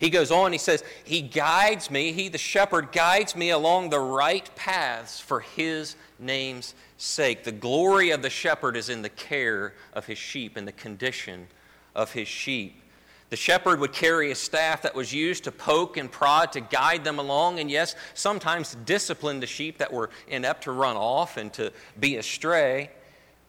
He 0.00 0.08
goes 0.08 0.30
on, 0.30 0.52
he 0.52 0.58
says, 0.58 0.82
He 1.04 1.20
guides 1.20 1.90
me, 1.90 2.12
He, 2.12 2.30
the 2.30 2.38
shepherd, 2.38 2.90
guides 2.90 3.36
me 3.36 3.50
along 3.50 3.90
the 3.90 4.00
right 4.00 4.48
paths 4.56 5.20
for 5.20 5.40
His 5.40 5.94
name's 6.18 6.74
sake. 6.98 7.44
The 7.44 7.52
glory 7.52 8.10
of 8.10 8.20
the 8.20 8.28
shepherd 8.28 8.76
is 8.76 8.90
in 8.90 9.02
the 9.02 9.08
care 9.08 9.72
of 9.94 10.04
his 10.04 10.18
sheep 10.18 10.56
and 10.56 10.68
the 10.68 10.72
condition 10.72 11.46
of 11.94 12.12
his 12.12 12.28
sheep. 12.28 12.82
The 13.30 13.36
shepherd 13.36 13.80
would 13.80 13.92
carry 13.92 14.30
a 14.30 14.34
staff 14.34 14.82
that 14.82 14.94
was 14.94 15.12
used 15.12 15.44
to 15.44 15.52
poke 15.52 15.96
and 15.96 16.10
prod 16.10 16.52
to 16.52 16.60
guide 16.60 17.04
them 17.04 17.18
along, 17.18 17.60
and 17.60 17.70
yes, 17.70 17.94
sometimes 18.14 18.74
discipline 18.86 19.40
the 19.40 19.46
sheep 19.46 19.78
that 19.78 19.92
were 19.92 20.10
inept 20.28 20.64
to 20.64 20.72
run 20.72 20.96
off 20.96 21.36
and 21.36 21.52
to 21.54 21.72
be 22.00 22.16
astray. 22.16 22.90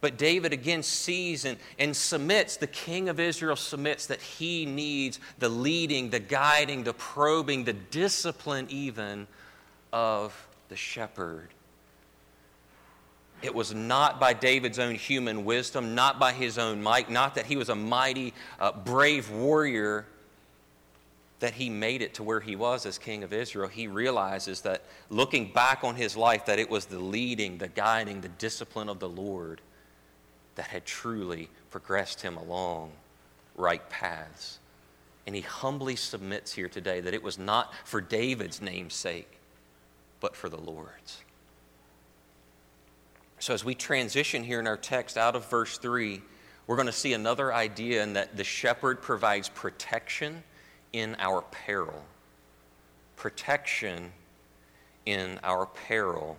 But 0.01 0.17
David 0.17 0.53
again 0.53 0.83
sees 0.83 1.45
and, 1.45 1.57
and 1.77 1.95
submits, 1.95 2.57
the 2.57 2.67
king 2.67 3.09
of 3.09 3.19
Israel 3.19 3.55
submits 3.55 4.05
that 4.07 4.21
he 4.21 4.65
needs 4.65 5.19
the 5.39 5.49
leading, 5.49 6.09
the 6.09 6.19
guiding, 6.19 6.83
the 6.83 6.93
probing, 6.93 7.63
the 7.63 7.73
discipline 7.73 8.67
even 8.69 9.27
of 9.91 10.47
the 10.69 10.75
shepherd. 10.75 11.49
It 13.41 13.55
was 13.55 13.73
not 13.73 14.19
by 14.19 14.33
David's 14.33 14.79
own 14.79 14.95
human 14.95 15.45
wisdom, 15.45 15.95
not 15.95 16.19
by 16.19 16.33
his 16.33 16.57
own 16.57 16.81
might, 16.81 17.09
not 17.09 17.35
that 17.35 17.45
he 17.45 17.55
was 17.55 17.69
a 17.69 17.75
mighty, 17.75 18.33
uh, 18.59 18.71
brave 18.71 19.29
warrior 19.31 20.05
that 21.39 21.53
he 21.53 21.69
made 21.69 22.01
it 22.01 22.15
to 22.15 22.23
where 22.23 22.41
he 22.41 22.55
was 22.55 22.85
as 22.85 22.97
king 22.97 23.23
of 23.23 23.31
Israel. 23.31 23.69
He 23.69 23.87
realizes 23.87 24.61
that 24.61 24.83
looking 25.09 25.51
back 25.53 25.83
on 25.83 25.95
his 25.95 26.17
life, 26.17 26.45
that 26.47 26.59
it 26.59 26.69
was 26.69 26.85
the 26.85 26.99
leading, 26.99 27.57
the 27.57 27.69
guiding, 27.69 28.21
the 28.21 28.27
discipline 28.27 28.89
of 28.89 28.99
the 28.99 29.07
Lord 29.07 29.61
that 30.55 30.67
had 30.67 30.85
truly 30.85 31.49
progressed 31.71 32.21
him 32.21 32.35
along 32.35 32.91
right 33.55 33.87
paths. 33.89 34.59
And 35.25 35.35
he 35.35 35.41
humbly 35.41 35.95
submits 35.95 36.51
here 36.51 36.67
today 36.67 36.99
that 36.99 37.13
it 37.13 37.23
was 37.23 37.37
not 37.37 37.73
for 37.85 38.01
David's 38.01 38.61
name's 38.61 38.95
sake, 38.95 39.39
but 40.19 40.35
for 40.35 40.49
the 40.49 40.57
Lord's. 40.57 41.21
So, 43.39 43.53
as 43.53 43.63
we 43.63 43.73
transition 43.73 44.43
here 44.43 44.59
in 44.59 44.67
our 44.67 44.77
text 44.77 45.17
out 45.17 45.33
of 45.33 45.49
verse 45.49 45.77
3, 45.77 46.21
we're 46.67 46.75
going 46.75 46.87
to 46.87 46.91
see 46.91 47.13
another 47.13 47.53
idea 47.53 48.03
in 48.03 48.13
that 48.13 48.35
the 48.35 48.43
shepherd 48.43 49.01
provides 49.01 49.47
protection 49.47 50.43
in 50.91 51.15
our 51.19 51.41
peril. 51.43 52.03
Protection 53.15 54.11
in 55.05 55.39
our 55.41 55.65
peril. 55.65 56.37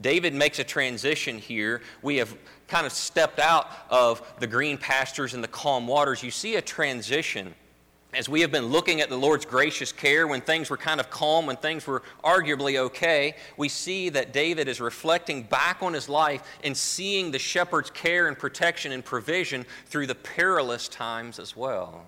David 0.00 0.34
makes 0.34 0.58
a 0.58 0.64
transition 0.64 1.38
here. 1.38 1.80
We 2.02 2.16
have 2.16 2.36
kind 2.68 2.84
of 2.84 2.92
stepped 2.92 3.38
out 3.38 3.68
of 3.88 4.22
the 4.38 4.46
green 4.46 4.76
pastures 4.76 5.32
and 5.32 5.42
the 5.42 5.48
calm 5.48 5.86
waters. 5.86 6.22
You 6.22 6.30
see 6.30 6.56
a 6.56 6.62
transition 6.62 7.54
as 8.16 8.28
we 8.28 8.40
have 8.40 8.50
been 8.50 8.66
looking 8.66 9.00
at 9.00 9.08
the 9.08 9.18
Lord's 9.18 9.44
gracious 9.44 9.92
care 9.92 10.26
when 10.26 10.40
things 10.40 10.70
were 10.70 10.76
kind 10.76 11.00
of 11.00 11.10
calm, 11.10 11.46
when 11.46 11.56
things 11.56 11.86
were 11.86 12.02
arguably 12.22 12.78
okay, 12.78 13.36
we 13.56 13.68
see 13.68 14.08
that 14.10 14.32
David 14.32 14.68
is 14.68 14.80
reflecting 14.80 15.42
back 15.42 15.82
on 15.82 15.92
his 15.92 16.08
life 16.08 16.42
and 16.62 16.76
seeing 16.76 17.30
the 17.30 17.38
shepherd's 17.38 17.90
care 17.90 18.28
and 18.28 18.38
protection 18.38 18.92
and 18.92 19.04
provision 19.04 19.64
through 19.86 20.06
the 20.06 20.14
perilous 20.14 20.88
times 20.88 21.38
as 21.38 21.56
well. 21.56 22.06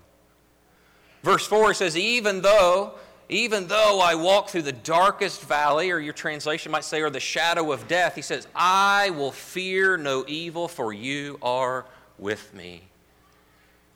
Verse 1.23 1.45
4 1.45 1.73
says, 1.73 1.97
Even 1.97 2.41
though 2.41 2.95
even 3.29 3.67
though 3.67 3.99
I 3.99 4.15
walk 4.15 4.49
through 4.49 4.61
the 4.61 4.71
darkest 4.71 5.41
valley, 5.41 5.91
or 5.91 5.99
your 5.99 6.13
translation 6.13 6.71
might 6.71 6.85
say, 6.85 7.01
or 7.01 7.09
the 7.09 7.19
shadow 7.19 7.73
of 7.73 7.87
death, 7.87 8.15
he 8.15 8.21
says, 8.21 8.47
I 8.55 9.09
will 9.09 9.31
fear 9.31 9.97
no 9.97 10.23
evil, 10.27 10.69
for 10.69 10.93
you 10.93 11.37
are 11.41 11.85
with 12.17 12.53
me. 12.53 12.83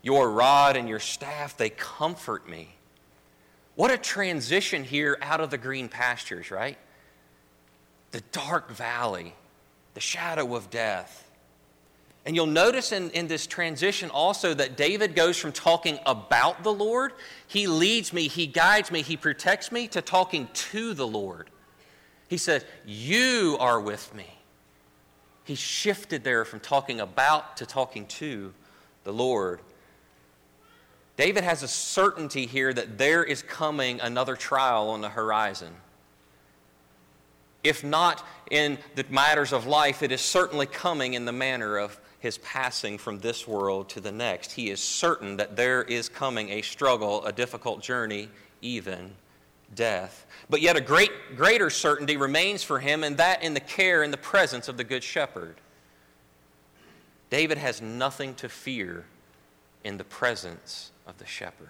Your 0.02 0.30
rod 0.30 0.76
and 0.76 0.88
your 0.88 0.98
staff, 0.98 1.56
they 1.56 1.70
comfort 1.70 2.48
me. 2.48 2.74
What 3.74 3.90
a 3.90 3.96
transition 3.96 4.84
here 4.84 5.16
out 5.22 5.40
of 5.40 5.50
the 5.50 5.58
green 5.58 5.88
pastures, 5.88 6.50
right? 6.50 6.76
The 8.10 8.20
dark 8.32 8.70
valley, 8.70 9.34
the 9.94 10.00
shadow 10.00 10.54
of 10.54 10.68
death. 10.70 11.30
And 12.24 12.36
you'll 12.36 12.46
notice 12.46 12.92
in, 12.92 13.10
in 13.10 13.26
this 13.26 13.46
transition 13.46 14.10
also 14.10 14.54
that 14.54 14.76
David 14.76 15.16
goes 15.16 15.38
from 15.38 15.52
talking 15.52 15.98
about 16.06 16.62
the 16.62 16.72
Lord, 16.72 17.12
he 17.46 17.66
leads 17.66 18.12
me, 18.12 18.28
he 18.28 18.46
guides 18.46 18.90
me, 18.92 19.02
he 19.02 19.16
protects 19.16 19.72
me, 19.72 19.88
to 19.88 20.02
talking 20.02 20.48
to 20.52 20.94
the 20.94 21.06
Lord. 21.06 21.50
He 22.28 22.36
says, 22.36 22.64
You 22.86 23.56
are 23.58 23.80
with 23.80 24.14
me. 24.14 24.38
He 25.44 25.54
shifted 25.56 26.22
there 26.22 26.44
from 26.44 26.60
talking 26.60 27.00
about 27.00 27.56
to 27.56 27.66
talking 27.66 28.06
to 28.06 28.54
the 29.04 29.12
Lord. 29.12 29.60
David 31.22 31.44
has 31.44 31.62
a 31.62 31.68
certainty 31.68 32.46
here 32.46 32.74
that 32.74 32.98
there 32.98 33.22
is 33.22 33.42
coming 33.42 34.00
another 34.00 34.34
trial 34.34 34.90
on 34.90 35.02
the 35.02 35.08
horizon. 35.08 35.72
If 37.62 37.84
not 37.84 38.26
in 38.50 38.76
the 38.96 39.04
matters 39.08 39.52
of 39.52 39.64
life, 39.64 40.02
it 40.02 40.10
is 40.10 40.20
certainly 40.20 40.66
coming 40.66 41.14
in 41.14 41.24
the 41.24 41.30
manner 41.30 41.76
of 41.78 42.00
his 42.18 42.38
passing 42.38 42.98
from 42.98 43.20
this 43.20 43.46
world 43.46 43.88
to 43.90 44.00
the 44.00 44.10
next. 44.10 44.50
He 44.50 44.68
is 44.68 44.82
certain 44.82 45.36
that 45.36 45.54
there 45.54 45.84
is 45.84 46.08
coming 46.08 46.48
a 46.48 46.60
struggle, 46.60 47.24
a 47.24 47.30
difficult 47.30 47.82
journey, 47.82 48.28
even 48.60 49.12
death. 49.76 50.26
But 50.50 50.60
yet 50.60 50.76
a 50.76 50.80
great, 50.80 51.36
greater 51.36 51.70
certainty 51.70 52.16
remains 52.16 52.64
for 52.64 52.80
him, 52.80 53.04
and 53.04 53.16
that 53.18 53.44
in 53.44 53.54
the 53.54 53.60
care 53.60 54.02
and 54.02 54.12
the 54.12 54.18
presence 54.18 54.66
of 54.66 54.76
the 54.76 54.82
Good 54.82 55.04
Shepherd. 55.04 55.54
David 57.30 57.58
has 57.58 57.80
nothing 57.80 58.34
to 58.34 58.48
fear 58.48 59.04
in 59.84 59.98
the 59.98 60.04
presence 60.04 60.91
of 61.06 61.18
the 61.18 61.26
shepherd. 61.26 61.68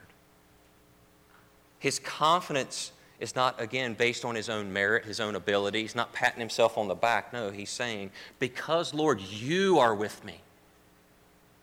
His 1.78 1.98
confidence 1.98 2.92
is 3.18 3.34
not, 3.36 3.60
again, 3.60 3.94
based 3.94 4.24
on 4.24 4.34
his 4.34 4.48
own 4.48 4.72
merit, 4.72 5.04
his 5.04 5.20
own 5.20 5.34
ability. 5.34 5.82
He's 5.82 5.94
not 5.94 6.12
patting 6.12 6.40
himself 6.40 6.76
on 6.76 6.88
the 6.88 6.94
back. 6.94 7.32
No, 7.32 7.50
he's 7.50 7.70
saying, 7.70 8.10
Because, 8.38 8.92
Lord, 8.92 9.20
you 9.20 9.78
are 9.78 9.94
with 9.94 10.24
me, 10.24 10.40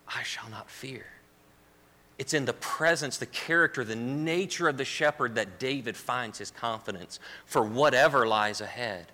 I 0.07 0.23
shall 0.23 0.49
not 0.49 0.69
fear. 0.69 1.05
It's 2.17 2.33
in 2.33 2.43
the 2.43 2.53
presence, 2.53 3.17
the 3.17 3.25
character, 3.25 3.85
the 3.85 3.95
nature 3.95 4.67
of 4.67 4.77
the 4.77 4.85
shepherd 4.85 5.35
that 5.35 5.57
David 5.57 5.95
finds 5.95 6.37
his 6.37 6.51
confidence 6.51 7.19
for 7.45 7.61
whatever 7.63 8.27
lies 8.27 8.59
ahead. 8.59 9.05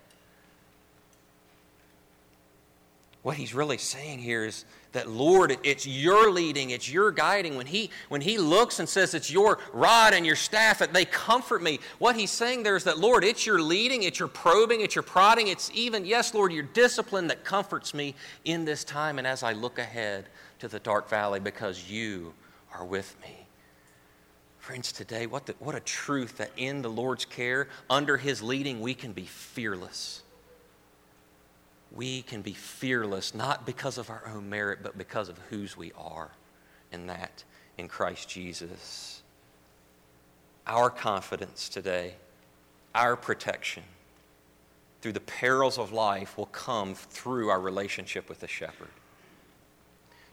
What 3.26 3.36
he's 3.36 3.54
really 3.54 3.78
saying 3.78 4.20
here 4.20 4.44
is 4.44 4.64
that 4.92 5.10
Lord, 5.10 5.58
it's 5.64 5.84
your 5.84 6.30
leading, 6.30 6.70
it's 6.70 6.88
your 6.88 7.10
guiding. 7.10 7.56
When 7.56 7.66
he, 7.66 7.90
when 8.08 8.20
he 8.20 8.38
looks 8.38 8.78
and 8.78 8.88
says 8.88 9.14
it's 9.14 9.32
your 9.32 9.58
rod 9.72 10.14
and 10.14 10.24
your 10.24 10.36
staff, 10.36 10.78
that 10.78 10.92
they 10.92 11.06
comfort 11.06 11.60
me, 11.60 11.80
what 11.98 12.14
he's 12.14 12.30
saying 12.30 12.62
there 12.62 12.76
is 12.76 12.84
that, 12.84 13.00
Lord, 13.00 13.24
it's 13.24 13.44
your 13.44 13.60
leading, 13.60 14.04
it's 14.04 14.20
your 14.20 14.28
probing, 14.28 14.80
it's 14.80 14.94
your 14.94 15.02
prodding, 15.02 15.48
it's 15.48 15.72
even, 15.74 16.06
yes, 16.06 16.34
Lord, 16.34 16.52
your 16.52 16.62
discipline 16.62 17.26
that 17.26 17.42
comforts 17.42 17.94
me 17.94 18.14
in 18.44 18.64
this 18.64 18.84
time 18.84 19.18
and 19.18 19.26
as 19.26 19.42
I 19.42 19.54
look 19.54 19.80
ahead 19.80 20.26
to 20.60 20.68
the 20.68 20.78
dark 20.78 21.08
valley 21.08 21.40
because 21.40 21.90
you 21.90 22.32
are 22.72 22.84
with 22.84 23.16
me. 23.22 23.48
Friends, 24.60 24.92
today, 24.92 25.26
what, 25.26 25.46
the, 25.46 25.56
what 25.58 25.74
a 25.74 25.80
truth 25.80 26.36
that 26.36 26.52
in 26.56 26.80
the 26.80 26.90
Lord's 26.90 27.24
care, 27.24 27.66
under 27.90 28.18
his 28.18 28.40
leading, 28.40 28.80
we 28.80 28.94
can 28.94 29.10
be 29.10 29.24
fearless 29.24 30.22
we 31.96 32.22
can 32.22 32.42
be 32.42 32.52
fearless, 32.52 33.34
not 33.34 33.64
because 33.64 33.98
of 33.98 34.10
our 34.10 34.22
own 34.32 34.48
merit, 34.50 34.80
but 34.82 34.98
because 34.98 35.28
of 35.28 35.38
whose 35.50 35.76
we 35.76 35.92
are, 35.96 36.30
and 36.92 37.08
that 37.08 37.42
in 37.78 37.88
Christ 37.88 38.28
Jesus. 38.28 39.22
Our 40.66 40.90
confidence 40.90 41.68
today, 41.68 42.14
our 42.94 43.16
protection 43.16 43.82
through 45.00 45.12
the 45.12 45.20
perils 45.20 45.78
of 45.78 45.92
life 45.92 46.36
will 46.36 46.46
come 46.46 46.94
through 46.94 47.48
our 47.48 47.60
relationship 47.60 48.28
with 48.28 48.40
the 48.40 48.48
shepherd. 48.48 48.88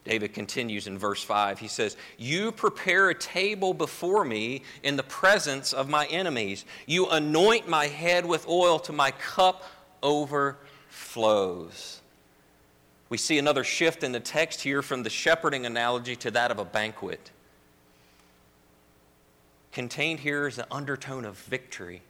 David 0.04 0.34
continues 0.34 0.86
in 0.86 0.98
verse 0.98 1.22
5. 1.22 1.58
He 1.58 1.68
says, 1.68 1.96
You 2.18 2.52
prepare 2.52 3.08
a 3.08 3.14
table 3.14 3.72
before 3.72 4.24
me 4.24 4.62
in 4.82 4.96
the 4.96 5.02
presence 5.02 5.72
of 5.72 5.88
my 5.88 6.04
enemies. 6.06 6.66
You 6.86 7.08
anoint 7.08 7.68
my 7.68 7.86
head 7.86 8.26
with 8.26 8.46
oil 8.46 8.78
to 8.80 8.92
my 8.92 9.12
cup 9.12 9.62
over 10.02 10.58
flows. 10.94 12.00
We 13.08 13.18
see 13.18 13.38
another 13.38 13.64
shift 13.64 14.02
in 14.02 14.12
the 14.12 14.20
text 14.20 14.62
here 14.62 14.82
from 14.82 15.02
the 15.02 15.10
shepherding 15.10 15.66
analogy 15.66 16.16
to 16.16 16.30
that 16.30 16.50
of 16.50 16.58
a 16.58 16.64
banquet. 16.64 17.30
Contained 19.72 20.20
here 20.20 20.46
is 20.46 20.58
an 20.58 20.66
undertone 20.70 21.24
of 21.24 21.36
victory. 21.36 22.02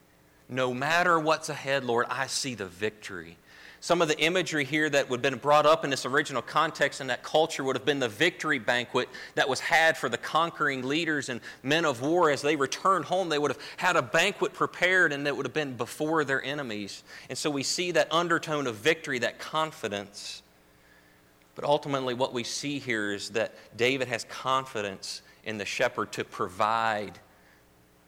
No 0.48 0.74
matter 0.74 1.18
what's 1.18 1.48
ahead, 1.48 1.84
Lord, 1.84 2.06
I 2.10 2.26
see 2.26 2.54
the 2.54 2.66
victory. 2.66 3.36
Some 3.84 4.00
of 4.00 4.08
the 4.08 4.18
imagery 4.18 4.64
here 4.64 4.88
that 4.88 5.10
would 5.10 5.22
have 5.22 5.30
been 5.30 5.38
brought 5.38 5.66
up 5.66 5.84
in 5.84 5.90
this 5.90 6.06
original 6.06 6.40
context 6.40 7.02
in 7.02 7.08
that 7.08 7.22
culture 7.22 7.62
would 7.62 7.76
have 7.76 7.84
been 7.84 7.98
the 7.98 8.08
victory 8.08 8.58
banquet 8.58 9.10
that 9.34 9.46
was 9.46 9.60
had 9.60 9.98
for 9.98 10.08
the 10.08 10.16
conquering 10.16 10.88
leaders 10.88 11.28
and 11.28 11.42
men 11.62 11.84
of 11.84 12.00
war 12.00 12.30
as 12.30 12.40
they 12.40 12.56
returned 12.56 13.04
home. 13.04 13.28
They 13.28 13.38
would 13.38 13.50
have 13.50 13.60
had 13.76 13.96
a 13.96 14.00
banquet 14.00 14.54
prepared 14.54 15.12
and 15.12 15.26
that 15.26 15.36
would 15.36 15.44
have 15.44 15.52
been 15.52 15.76
before 15.76 16.24
their 16.24 16.42
enemies. 16.42 17.04
And 17.28 17.36
so 17.36 17.50
we 17.50 17.62
see 17.62 17.90
that 17.90 18.10
undertone 18.10 18.66
of 18.66 18.76
victory, 18.76 19.18
that 19.18 19.38
confidence. 19.38 20.42
But 21.54 21.66
ultimately, 21.66 22.14
what 22.14 22.32
we 22.32 22.42
see 22.42 22.78
here 22.78 23.12
is 23.12 23.28
that 23.32 23.52
David 23.76 24.08
has 24.08 24.24
confidence 24.24 25.20
in 25.44 25.58
the 25.58 25.66
shepherd 25.66 26.10
to 26.12 26.24
provide, 26.24 27.18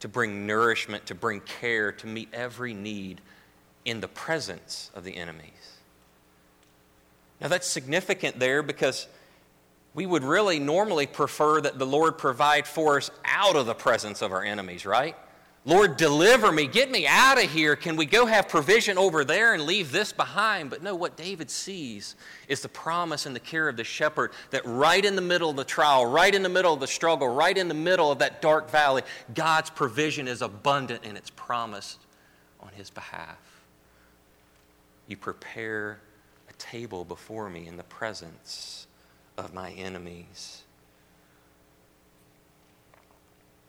to 0.00 0.08
bring 0.08 0.46
nourishment, 0.46 1.04
to 1.04 1.14
bring 1.14 1.42
care, 1.42 1.92
to 1.92 2.06
meet 2.06 2.30
every 2.32 2.72
need 2.72 3.20
in 3.86 4.00
the 4.00 4.08
presence 4.08 4.90
of 4.94 5.04
the 5.04 5.16
enemies. 5.16 5.52
Now, 7.40 7.48
that's 7.48 7.66
significant 7.66 8.38
there 8.38 8.62
because 8.62 9.06
we 9.94 10.04
would 10.04 10.24
really 10.24 10.58
normally 10.58 11.06
prefer 11.06 11.60
that 11.60 11.78
the 11.78 11.86
Lord 11.86 12.18
provide 12.18 12.66
for 12.66 12.98
us 12.98 13.10
out 13.24 13.56
of 13.56 13.66
the 13.66 13.74
presence 13.74 14.20
of 14.20 14.32
our 14.32 14.42
enemies, 14.42 14.84
right? 14.84 15.16
Lord, 15.64 15.96
deliver 15.96 16.52
me, 16.52 16.68
get 16.68 16.90
me 16.90 17.06
out 17.08 17.42
of 17.42 17.50
here. 17.50 17.74
Can 17.74 17.96
we 17.96 18.06
go 18.06 18.24
have 18.24 18.48
provision 18.48 18.98
over 18.98 19.24
there 19.24 19.52
and 19.52 19.64
leave 19.64 19.90
this 19.90 20.12
behind? 20.12 20.70
But 20.70 20.82
no, 20.82 20.94
what 20.94 21.16
David 21.16 21.50
sees 21.50 22.14
is 22.46 22.60
the 22.60 22.68
promise 22.68 23.26
and 23.26 23.34
the 23.34 23.40
care 23.40 23.68
of 23.68 23.76
the 23.76 23.82
shepherd 23.82 24.30
that 24.50 24.62
right 24.64 25.04
in 25.04 25.16
the 25.16 25.22
middle 25.22 25.50
of 25.50 25.56
the 25.56 25.64
trial, 25.64 26.06
right 26.06 26.32
in 26.32 26.44
the 26.44 26.48
middle 26.48 26.72
of 26.72 26.78
the 26.78 26.86
struggle, 26.86 27.28
right 27.28 27.56
in 27.56 27.66
the 27.66 27.74
middle 27.74 28.12
of 28.12 28.20
that 28.20 28.40
dark 28.40 28.70
valley, 28.70 29.02
God's 29.34 29.70
provision 29.70 30.28
is 30.28 30.40
abundant 30.40 31.00
and 31.04 31.16
it's 31.16 31.30
promised 31.30 31.98
on 32.60 32.68
his 32.76 32.90
behalf. 32.90 33.55
You 35.08 35.16
prepare 35.16 36.00
a 36.48 36.52
table 36.54 37.04
before 37.04 37.48
me 37.48 37.66
in 37.66 37.76
the 37.76 37.84
presence 37.84 38.86
of 39.36 39.54
my 39.54 39.70
enemies. 39.72 40.62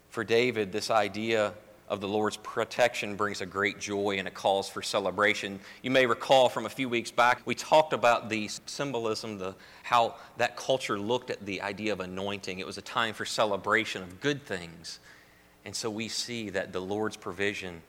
For 0.09 0.23
David, 0.23 0.71
this 0.71 0.89
idea 0.89 1.53
of 1.89 2.01
the 2.01 2.07
Lord's 2.07 2.37
protection 2.37 3.15
brings 3.15 3.39
a 3.39 3.45
great 3.45 3.79
joy 3.79 4.17
and 4.17 4.27
a 4.27 4.31
calls 4.31 4.67
for 4.67 4.81
celebration. 4.81 5.59
You 5.81 5.91
may 5.91 6.05
recall 6.05 6.49
from 6.49 6.65
a 6.65 6.69
few 6.69 6.89
weeks 6.89 7.11
back, 7.11 7.41
we 7.45 7.55
talked 7.55 7.93
about 7.93 8.29
the 8.29 8.49
symbolism, 8.65 9.37
the, 9.37 9.55
how 9.83 10.15
that 10.37 10.57
culture 10.57 10.99
looked 10.99 11.29
at 11.29 11.45
the 11.45 11.61
idea 11.61 11.93
of 11.93 12.01
anointing. 12.01 12.59
It 12.59 12.65
was 12.65 12.77
a 12.77 12.81
time 12.81 13.13
for 13.13 13.25
celebration 13.25 14.03
of 14.03 14.19
good 14.19 14.43
things. 14.45 14.99
And 15.63 15.75
so 15.75 15.89
we 15.89 16.09
see 16.09 16.49
that 16.49 16.73
the 16.73 16.81
Lord's 16.81 17.15
provision 17.15 17.81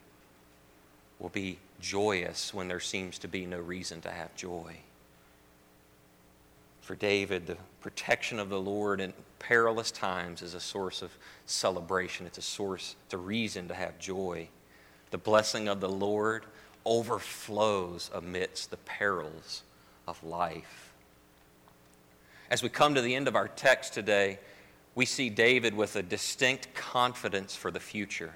will 1.19 1.29
be 1.29 1.59
joyous 1.81 2.53
when 2.53 2.67
there 2.67 2.79
seems 2.79 3.19
to 3.19 3.27
be 3.27 3.45
no 3.45 3.59
reason 3.59 4.01
to 4.01 4.11
have 4.11 4.35
joy. 4.35 4.77
For 6.81 6.95
David, 6.95 7.45
the 7.45 7.57
protection 7.81 8.39
of 8.39 8.49
the 8.49 8.59
Lord 8.59 8.99
in 8.99 9.13
perilous 9.37 9.91
times 9.91 10.41
is 10.41 10.53
a 10.53 10.59
source 10.59 11.01
of 11.01 11.11
celebration. 11.45 12.25
It's 12.25 12.37
a 12.37 12.41
source, 12.41 12.95
it's 13.05 13.13
a 13.13 13.17
reason 13.17 13.67
to 13.67 13.73
have 13.73 13.99
joy. 13.99 14.47
The 15.11 15.17
blessing 15.17 15.67
of 15.67 15.81
the 15.81 15.89
Lord 15.89 16.45
overflows 16.85 18.09
amidst 18.13 18.71
the 18.71 18.77
perils 18.77 19.63
of 20.07 20.23
life. 20.23 20.91
As 22.49 22.63
we 22.63 22.69
come 22.69 22.95
to 22.95 23.01
the 23.01 23.15
end 23.15 23.27
of 23.27 23.35
our 23.35 23.47
text 23.47 23.93
today, 23.93 24.39
we 24.95 25.05
see 25.05 25.29
David 25.29 25.75
with 25.75 25.95
a 25.95 26.01
distinct 26.01 26.73
confidence 26.73 27.55
for 27.55 27.69
the 27.69 27.79
future. 27.79 28.33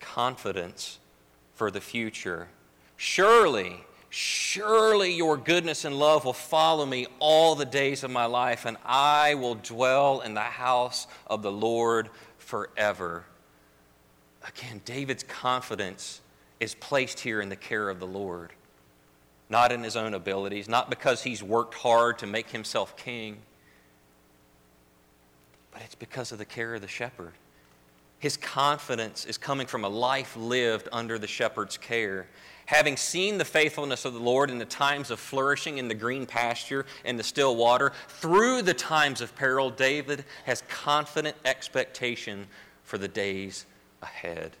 Confidence 0.00 0.98
for 1.62 1.70
the 1.70 1.80
future. 1.80 2.48
Surely, 2.96 3.84
surely 4.10 5.14
your 5.14 5.36
goodness 5.36 5.84
and 5.84 5.96
love 5.96 6.24
will 6.24 6.32
follow 6.32 6.84
me 6.84 7.06
all 7.20 7.54
the 7.54 7.64
days 7.64 8.02
of 8.02 8.10
my 8.10 8.24
life, 8.24 8.66
and 8.66 8.76
I 8.84 9.34
will 9.34 9.54
dwell 9.54 10.22
in 10.22 10.34
the 10.34 10.40
house 10.40 11.06
of 11.28 11.42
the 11.42 11.52
Lord 11.52 12.10
forever. 12.38 13.26
Again, 14.44 14.80
David's 14.84 15.22
confidence 15.22 16.20
is 16.58 16.74
placed 16.74 17.20
here 17.20 17.40
in 17.40 17.48
the 17.48 17.54
care 17.54 17.88
of 17.88 18.00
the 18.00 18.08
Lord, 18.08 18.50
not 19.48 19.70
in 19.70 19.84
his 19.84 19.94
own 19.94 20.14
abilities, 20.14 20.68
not 20.68 20.90
because 20.90 21.22
he's 21.22 21.44
worked 21.44 21.74
hard 21.74 22.18
to 22.18 22.26
make 22.26 22.50
himself 22.50 22.96
king, 22.96 23.36
but 25.70 25.80
it's 25.82 25.94
because 25.94 26.32
of 26.32 26.38
the 26.38 26.44
care 26.44 26.74
of 26.74 26.80
the 26.80 26.88
shepherd. 26.88 27.34
His 28.22 28.36
confidence 28.36 29.24
is 29.24 29.36
coming 29.36 29.66
from 29.66 29.82
a 29.82 29.88
life 29.88 30.36
lived 30.36 30.88
under 30.92 31.18
the 31.18 31.26
shepherd's 31.26 31.76
care. 31.76 32.28
Having 32.66 32.96
seen 32.96 33.36
the 33.36 33.44
faithfulness 33.44 34.04
of 34.04 34.14
the 34.14 34.20
Lord 34.20 34.48
in 34.48 34.58
the 34.58 34.64
times 34.64 35.10
of 35.10 35.18
flourishing 35.18 35.78
in 35.78 35.88
the 35.88 35.94
green 35.96 36.24
pasture 36.24 36.86
and 37.04 37.18
the 37.18 37.24
still 37.24 37.56
water, 37.56 37.90
through 38.06 38.62
the 38.62 38.74
times 38.74 39.22
of 39.22 39.34
peril, 39.34 39.70
David 39.70 40.24
has 40.44 40.62
confident 40.68 41.36
expectation 41.44 42.46
for 42.84 42.96
the 42.96 43.08
days 43.08 43.66
ahead. 44.02 44.52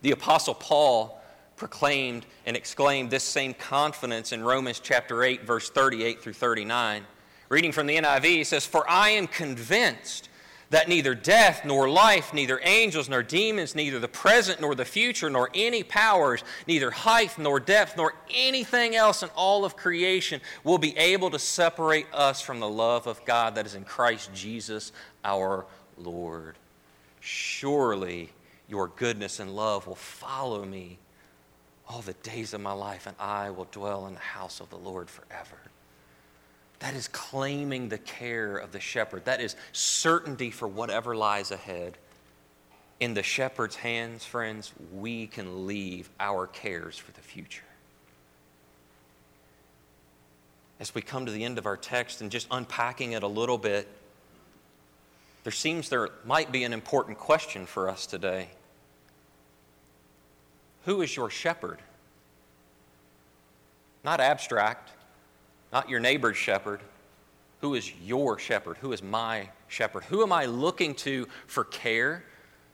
The 0.00 0.12
Apostle 0.12 0.54
Paul 0.54 1.20
proclaimed 1.56 2.24
and 2.46 2.56
exclaimed 2.56 3.10
this 3.10 3.22
same 3.22 3.52
confidence 3.52 4.32
in 4.32 4.42
Romans 4.42 4.80
chapter 4.80 5.22
8, 5.22 5.42
verse 5.42 5.68
38 5.68 6.22
through 6.22 6.32
39. 6.32 7.04
Reading 7.50 7.72
from 7.72 7.86
the 7.86 7.98
NIV, 7.98 8.24
he 8.24 8.44
says, 8.44 8.64
For 8.64 8.88
I 8.88 9.10
am 9.10 9.26
convinced 9.26 10.27
that 10.70 10.88
neither 10.88 11.14
death 11.14 11.64
nor 11.64 11.88
life, 11.88 12.34
neither 12.34 12.60
angels 12.62 13.08
nor 13.08 13.22
demons, 13.22 13.74
neither 13.74 13.98
the 13.98 14.08
present 14.08 14.60
nor 14.60 14.74
the 14.74 14.84
future, 14.84 15.30
nor 15.30 15.48
any 15.54 15.82
powers, 15.82 16.44
neither 16.66 16.90
height 16.90 17.38
nor 17.38 17.58
depth, 17.58 17.96
nor 17.96 18.14
anything 18.34 18.94
else 18.94 19.22
in 19.22 19.30
all 19.30 19.64
of 19.64 19.76
creation 19.76 20.40
will 20.64 20.78
be 20.78 20.96
able 20.98 21.30
to 21.30 21.38
separate 21.38 22.06
us 22.12 22.40
from 22.40 22.60
the 22.60 22.68
love 22.68 23.06
of 23.06 23.24
God 23.24 23.54
that 23.54 23.66
is 23.66 23.74
in 23.74 23.84
Christ 23.84 24.30
Jesus 24.34 24.92
our 25.24 25.64
Lord. 25.96 26.56
Surely 27.20 28.30
your 28.68 28.88
goodness 28.88 29.40
and 29.40 29.56
love 29.56 29.86
will 29.86 29.94
follow 29.94 30.64
me 30.64 30.98
all 31.88 32.02
the 32.02 32.12
days 32.12 32.52
of 32.52 32.60
my 32.60 32.72
life, 32.72 33.06
and 33.06 33.16
I 33.18 33.48
will 33.48 33.66
dwell 33.72 34.06
in 34.06 34.12
the 34.12 34.20
house 34.20 34.60
of 34.60 34.68
the 34.68 34.76
Lord 34.76 35.08
forever. 35.08 35.56
That 36.80 36.94
is 36.94 37.08
claiming 37.08 37.88
the 37.88 37.98
care 37.98 38.56
of 38.56 38.72
the 38.72 38.80
shepherd. 38.80 39.24
That 39.24 39.40
is 39.40 39.56
certainty 39.72 40.50
for 40.50 40.68
whatever 40.68 41.16
lies 41.16 41.50
ahead. 41.50 41.98
In 43.00 43.14
the 43.14 43.22
shepherd's 43.22 43.76
hands, 43.76 44.24
friends, 44.24 44.72
we 44.92 45.26
can 45.26 45.66
leave 45.66 46.08
our 46.20 46.46
cares 46.46 46.96
for 46.96 47.12
the 47.12 47.20
future. 47.20 47.62
As 50.80 50.94
we 50.94 51.02
come 51.02 51.26
to 51.26 51.32
the 51.32 51.44
end 51.44 51.58
of 51.58 51.66
our 51.66 51.76
text 51.76 52.20
and 52.20 52.30
just 52.30 52.46
unpacking 52.50 53.12
it 53.12 53.24
a 53.24 53.28
little 53.28 53.58
bit, 53.58 53.88
there 55.42 55.52
seems 55.52 55.88
there 55.88 56.10
might 56.24 56.52
be 56.52 56.62
an 56.64 56.72
important 56.72 57.18
question 57.18 57.66
for 57.66 57.88
us 57.88 58.06
today. 58.06 58.48
Who 60.84 61.02
is 61.02 61.14
your 61.16 61.30
shepherd? 61.30 61.80
Not 64.04 64.20
abstract, 64.20 64.90
not 65.72 65.88
your 65.88 66.00
neighbor's 66.00 66.36
shepherd. 66.36 66.80
Who 67.60 67.74
is 67.74 67.92
your 68.04 68.38
shepherd? 68.38 68.76
Who 68.78 68.92
is 68.92 69.02
my 69.02 69.48
shepherd? 69.66 70.04
Who 70.04 70.22
am 70.22 70.32
I 70.32 70.46
looking 70.46 70.94
to 70.96 71.26
for 71.46 71.64
care? 71.64 72.24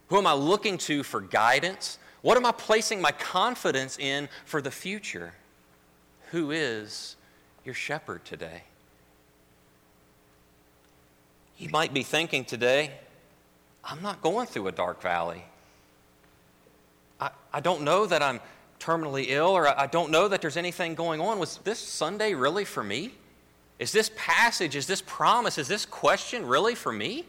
Who 0.09 0.19
am 0.19 0.27
I 0.27 0.35
looking 0.35 0.79
to 0.79 1.03
for 1.03 1.21
guidance? 1.21 1.99
What 2.23 2.37
am 2.37 2.47
I 2.47 2.53
placing 2.53 3.01
my 3.01 3.13
confidence 3.13 3.99
in 3.99 4.29
for 4.45 4.61
the 4.63 4.71
future? 4.71 5.33
Who 6.31 6.51
is 6.51 7.17
your 7.65 7.75
shepherd 7.75 8.25
today? 8.25 8.65
You 11.59 11.71
might 11.71 11.95
be 11.95 12.03
thinking 12.03 12.45
today, 12.45 12.91
I'm 13.85 14.03
not 14.03 14.23
going 14.23 14.47
through 14.47 14.67
a 14.67 14.73
dark 14.73 15.01
valley. 15.01 15.45
I, 17.21 17.31
I 17.53 17.61
don't 17.61 17.83
know 17.83 18.07
that 18.07 18.23
I'm 18.23 18.41
terminally 18.85 19.27
ill 19.29 19.49
or 19.49 19.67
I 19.69 19.87
don't 19.87 20.11
know 20.11 20.29
that 20.29 20.43
there's 20.43 20.57
anything 20.57 20.95
going 20.95 21.21
on. 21.21 21.39
Was 21.39 21.59
this 21.59 21.79
Sunday 21.79 22.35
really 22.35 22.65
for 22.65 22.83
me? 22.83 23.13
Is 23.79 23.93
this 23.93 24.11
passage, 24.15 24.77
is 24.77 24.87
this 24.87 25.03
promise, 25.03 25.59
is 25.59 25.69
this 25.69 25.87
question 25.87 26.47
really 26.47 26.75
for 26.75 26.93
me? 26.93 27.25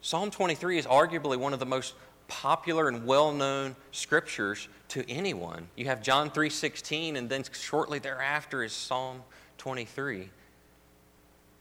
Psalm 0.00 0.30
23 0.30 0.78
is 0.78 0.86
arguably 0.86 1.36
one 1.36 1.52
of 1.52 1.58
the 1.58 1.66
most 1.66 1.94
popular 2.28 2.88
and 2.88 3.04
well-known 3.04 3.76
scriptures 3.90 4.68
to 4.88 5.08
anyone. 5.10 5.68
You 5.76 5.86
have 5.86 6.02
John 6.02 6.30
3:16 6.30 7.16
and 7.16 7.28
then 7.28 7.44
shortly 7.52 7.98
thereafter 7.98 8.62
is 8.62 8.72
Psalm 8.72 9.22
23. 9.58 10.30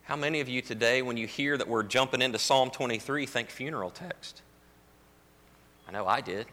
How 0.03 0.15
many 0.15 0.39
of 0.39 0.47
you 0.47 0.62
today 0.62 1.01
when 1.01 1.17
you 1.17 1.27
hear 1.27 1.58
that 1.58 1.67
we're 1.67 1.84
jumping 1.84 2.21
into 2.21 2.39
Psalm 2.39 2.69
23 2.71 3.25
think 3.25 3.49
funeral 3.49 3.89
text? 3.89 4.41
I 5.88 5.91
know 5.91 6.08
I 6.08 6.21
did. 6.21 6.47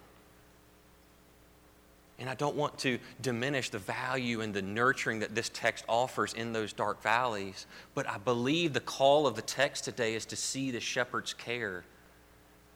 And 2.19 2.31
I 2.31 2.35
don't 2.35 2.57
want 2.57 2.79
to 2.79 2.99
diminish 3.21 3.69
the 3.69 3.79
value 3.79 4.41
and 4.41 4.55
the 4.55 4.63
nurturing 4.63 5.19
that 5.19 5.35
this 5.35 5.51
text 5.53 5.85
offers 5.87 6.33
in 6.33 6.53
those 6.53 6.73
dark 6.73 7.03
valleys, 7.03 7.67
but 7.95 8.09
I 8.09 8.17
believe 8.17 8.73
the 8.73 8.81
call 8.81 9.27
of 9.27 9.37
the 9.37 9.43
text 9.43 9.85
today 9.85 10.15
is 10.15 10.25
to 10.27 10.37
see 10.37 10.71
the 10.71 10.81
shepherd's 10.81 11.35
care 11.35 11.85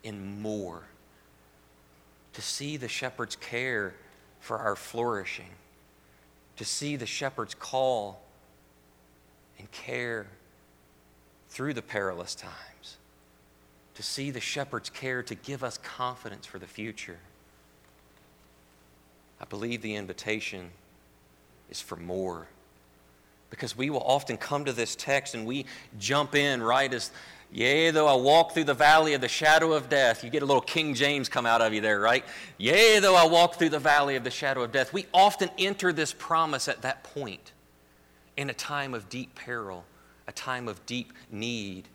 in 0.02 0.42
more. 0.42 0.82
To 2.34 2.42
see 2.42 2.76
the 2.76 2.88
shepherd's 2.88 3.36
care 3.36 3.94
for 4.40 4.58
our 4.58 4.76
flourishing. 4.76 5.50
To 6.56 6.64
see 6.64 6.96
the 6.96 7.06
shepherd's 7.06 7.54
call 7.54 8.22
and 9.58 9.70
care 9.72 10.26
through 11.48 11.74
the 11.74 11.82
perilous 11.82 12.34
times. 12.34 12.98
To 13.94 14.02
see 14.02 14.30
the 14.30 14.40
shepherd's 14.40 14.90
care 14.90 15.22
to 15.22 15.34
give 15.34 15.64
us 15.64 15.78
confidence 15.78 16.46
for 16.46 16.58
the 16.58 16.66
future. 16.66 17.18
I 19.40 19.44
believe 19.46 19.82
the 19.82 19.96
invitation 19.96 20.70
is 21.70 21.80
for 21.80 21.96
more. 21.96 22.46
Because 23.48 23.76
we 23.76 23.90
will 23.90 24.02
often 24.02 24.36
come 24.36 24.64
to 24.66 24.72
this 24.72 24.94
text 24.94 25.34
and 25.34 25.46
we 25.46 25.66
jump 25.98 26.34
in 26.34 26.62
right 26.62 26.92
as, 26.92 27.10
yea, 27.50 27.90
though 27.90 28.06
I 28.06 28.14
walk 28.14 28.52
through 28.52 28.64
the 28.64 28.74
valley 28.74 29.14
of 29.14 29.20
the 29.20 29.28
shadow 29.28 29.72
of 29.72 29.88
death. 29.88 30.22
You 30.22 30.30
get 30.30 30.42
a 30.42 30.46
little 30.46 30.62
King 30.62 30.94
James 30.94 31.28
come 31.28 31.46
out 31.46 31.60
of 31.60 31.74
you 31.74 31.80
there, 31.80 31.98
right? 31.98 32.24
Yea, 32.58 33.00
though 33.00 33.16
I 33.16 33.26
walk 33.26 33.56
through 33.56 33.70
the 33.70 33.78
valley 33.78 34.14
of 34.14 34.22
the 34.22 34.30
shadow 34.30 34.62
of 34.62 34.70
death. 34.70 34.92
We 34.92 35.06
often 35.12 35.50
enter 35.58 35.92
this 35.92 36.12
promise 36.12 36.68
at 36.68 36.82
that 36.82 37.02
point 37.02 37.52
in 38.36 38.50
a 38.50 38.54
time 38.54 38.94
of 38.94 39.08
deep 39.08 39.34
peril, 39.34 39.84
a 40.28 40.32
time 40.32 40.68
of 40.68 40.84
deep 40.86 41.12
need. 41.30 41.88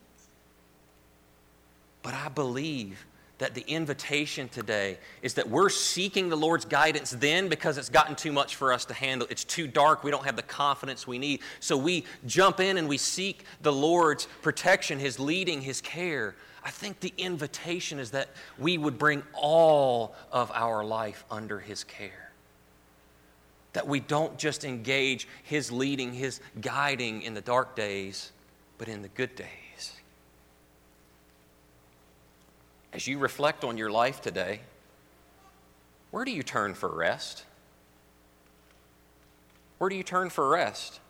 But 2.02 2.14
I 2.14 2.28
believe 2.28 3.06
that 3.38 3.54
the 3.54 3.62
invitation 3.68 4.48
today 4.48 4.98
is 5.22 5.34
that 5.34 5.50
we're 5.50 5.70
seeking 5.70 6.30
the 6.30 6.38
Lord's 6.38 6.64
guidance 6.64 7.12
then 7.12 7.50
because 7.50 7.78
it's 7.78 7.90
gotten 7.90 8.16
too 8.16 8.32
much 8.32 8.56
for 8.56 8.72
us 8.72 8.86
to 8.86 8.94
handle. 8.94 9.28
It's 9.30 9.44
too 9.44 9.68
dark. 9.68 10.04
We 10.04 10.12
don't 10.12 10.26
have 10.26 10.38
the 10.38 10.42
confidence 10.42 11.06
we 11.06 11.20
need. 11.20 11.42
So 11.60 11.76
we 11.76 12.06
jump 12.26 12.60
in 12.62 12.78
and 12.78 12.88
we 12.88 12.98
seek 12.98 13.44
the 13.62 13.74
Lord's 13.74 14.28
protection, 14.42 15.00
His 15.00 15.20
leading, 15.20 15.62
His 15.62 15.82
care. 15.82 16.36
I 16.64 16.70
think 16.70 17.02
the 17.02 17.14
invitation 17.18 18.00
is 18.00 18.12
that 18.12 18.30
we 18.58 18.78
would 18.78 18.98
bring 18.98 19.22
all 19.34 20.16
of 20.32 20.50
our 20.54 20.86
life 20.86 21.26
under 21.30 21.60
His 21.60 21.84
care. 21.84 22.32
That 23.74 23.86
we 23.86 24.00
don't 24.00 24.38
just 24.38 24.64
engage 24.64 25.28
His 25.44 25.74
leading, 25.74 26.14
His 26.14 26.40
guiding 26.62 27.22
in 27.24 27.34
the 27.34 27.42
dark 27.42 27.76
days, 27.76 28.32
but 28.78 28.88
in 28.88 29.02
the 29.02 29.10
good 29.10 29.36
days. 29.36 29.65
As 32.96 33.08
you 33.08 33.18
reflect 33.18 33.66
on 33.66 33.78
your 33.78 33.92
life 33.92 34.22
today, 34.22 34.62
where 36.12 36.24
do 36.24 36.32
you 36.32 36.44
turn 36.44 36.74
for 36.74 36.88
rest? 36.88 37.44
Where 39.80 39.90
do 39.90 39.98
you 39.98 40.04
turn 40.04 40.30
for 40.30 40.48
rest? 40.48 41.02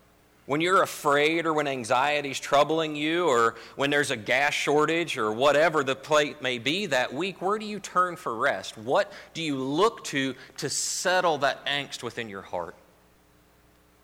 When 0.46 0.60
you're 0.60 0.82
afraid 0.82 1.46
or 1.46 1.52
when 1.52 1.68
anxiety 1.68 2.32
is 2.32 2.40
troubling 2.40 2.96
you 2.96 3.28
or 3.28 3.54
when 3.76 3.90
there's 3.90 4.10
a 4.10 4.16
gas 4.16 4.52
shortage 4.52 5.16
or 5.16 5.30
whatever 5.30 5.84
the 5.84 5.94
plate 5.94 6.42
may 6.42 6.58
be 6.58 6.86
that 6.86 7.14
week, 7.14 7.40
where 7.40 7.56
do 7.58 7.64
you 7.64 7.78
turn 7.78 8.16
for 8.16 8.34
rest? 8.34 8.76
What 8.76 9.12
do 9.32 9.42
you 9.42 9.56
look 9.56 10.02
to 10.04 10.34
to 10.56 10.68
settle 10.68 11.38
that 11.38 11.64
angst 11.66 12.02
within 12.02 12.28
your 12.28 12.42
heart? 12.42 12.74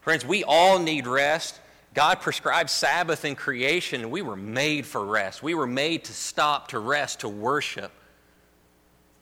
Friends, 0.02 0.24
we 0.24 0.44
all 0.44 0.78
need 0.78 1.08
rest. 1.08 1.60
God 1.94 2.20
prescribed 2.20 2.70
Sabbath 2.70 3.24
in 3.24 3.36
creation, 3.36 4.10
we 4.10 4.22
were 4.22 4.36
made 4.36 4.86
for 4.86 5.04
rest. 5.04 5.42
We 5.42 5.54
were 5.54 5.66
made 5.66 6.04
to 6.04 6.12
stop, 6.12 6.68
to 6.68 6.78
rest, 6.78 7.20
to 7.20 7.28
worship. 7.28 7.92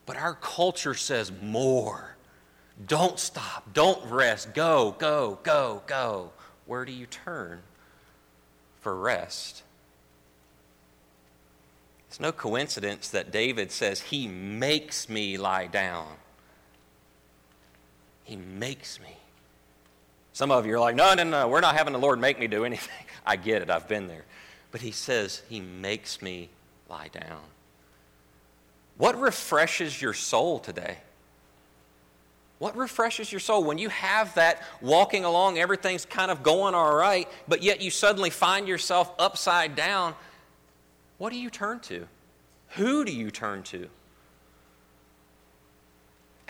But 0.07 0.17
our 0.17 0.35
culture 0.35 0.95
says 0.95 1.33
more. 1.43 2.17
Don't 2.87 3.19
stop. 3.19 3.73
Don't 3.73 4.05
rest. 4.11 4.55
Go, 4.55 4.95
go, 4.99 5.39
go, 5.43 5.83
go. 5.87 6.31
Where 6.67 6.85
do 6.85 6.93
you 6.93 7.07
turn 7.07 7.61
for 8.81 8.97
rest? 8.97 9.63
It's 12.09 12.21
no 12.21 12.33
coincidence 12.33 13.09
that 13.11 13.31
David 13.31 13.71
says, 13.71 14.01
He 14.01 14.27
makes 14.29 15.09
me 15.09 15.37
lie 15.37 15.67
down. 15.67 16.07
He 18.25 18.37
makes 18.37 19.01
me. 19.01 19.17
Some 20.33 20.51
of 20.51 20.67
you 20.67 20.75
are 20.75 20.81
like, 20.81 20.95
no, 20.95 21.15
no, 21.15 21.25
no, 21.25 21.49
we're 21.49 21.61
not 21.61 21.77
having 21.77 21.93
the 21.93 21.99
Lord 21.99 22.21
make 22.21 22.39
me 22.39 22.47
do 22.47 22.65
anything. 22.65 23.07
I 23.27 23.37
get 23.37 23.63
it, 23.63 23.71
I've 23.71 23.89
been 23.89 24.07
there. 24.07 24.25
But 24.71 24.81
he 24.81 24.93
says, 24.93 25.43
He 25.49 25.61
makes 25.61 26.23
me 26.23 26.49
lie 26.89 27.09
down. 27.09 27.41
What 28.97 29.19
refreshes 29.21 30.01
your 30.01 30.13
soul 30.13 30.59
today? 30.59 30.99
What 32.59 32.77
refreshes 32.77 33.33
your 33.33 33.41
soul 33.41 33.65
when 33.65 33.79
you 33.79 33.89
have 33.89 34.35
that 34.35 34.63
walking 34.83 35.25
along, 35.25 35.59
everything's 35.59 36.05
kind 36.05 36.31
of 36.31 36.43
going 36.43 36.75
all 36.75 36.95
right, 36.95 37.27
but 37.49 37.63
yet 37.63 37.81
you 37.81 37.91
suddenly 37.91 38.29
find 38.29 38.69
yourself 38.69 39.11
upside 39.19 39.75
down? 39.75 40.15
What 41.17 41.33
do 41.33 41.39
you 41.39 41.49
turn 41.49 41.81
to? 41.81 42.07
Who 42.77 43.05
do 43.07 43.13
you 43.13 43.31
turn 43.31 43.63
to? 43.65 43.89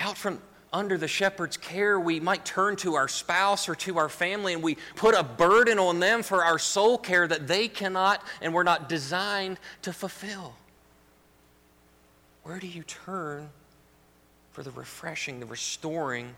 Out 0.01 0.17
from 0.17 0.41
under 0.73 0.97
the 0.97 1.09
shepherd's 1.09 1.57
care, 1.57 1.99
we 1.99 2.21
might 2.21 2.45
turn 2.45 2.77
to 2.77 2.95
our 2.95 3.09
spouse 3.09 3.69
or 3.69 3.75
to 3.75 3.99
our 3.99 4.09
family 4.09 4.53
and 4.53 4.63
we 4.63 4.77
put 4.95 5.15
a 5.15 5.23
burden 5.23 5.79
on 5.79 6.01
them 6.01 6.23
for 6.23 6.45
our 6.45 6.59
soul 6.59 6.97
care 6.97 7.27
that 7.27 7.49
they 7.49 7.67
cannot 7.67 8.23
and 8.41 8.55
we're 8.55 8.63
not 8.63 8.89
designed 8.89 9.59
to 9.83 9.93
fulfill. 9.93 10.55
Where 12.45 12.59
do 12.59 12.67
you 12.67 12.83
turn 12.85 13.51
for 14.53 14.63
the 14.63 14.71
refreshing, 14.71 15.41
the 15.41 15.47
restoring 15.47 16.35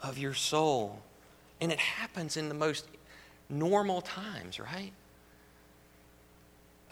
of 0.00 0.18
your 0.18 0.34
soul? 0.34 1.02
And 1.60 1.70
it 1.70 1.78
happens 1.78 2.36
in 2.36 2.48
the 2.48 2.54
most 2.54 2.86
normal 3.48 4.00
times, 4.00 4.58
right? 4.58 4.92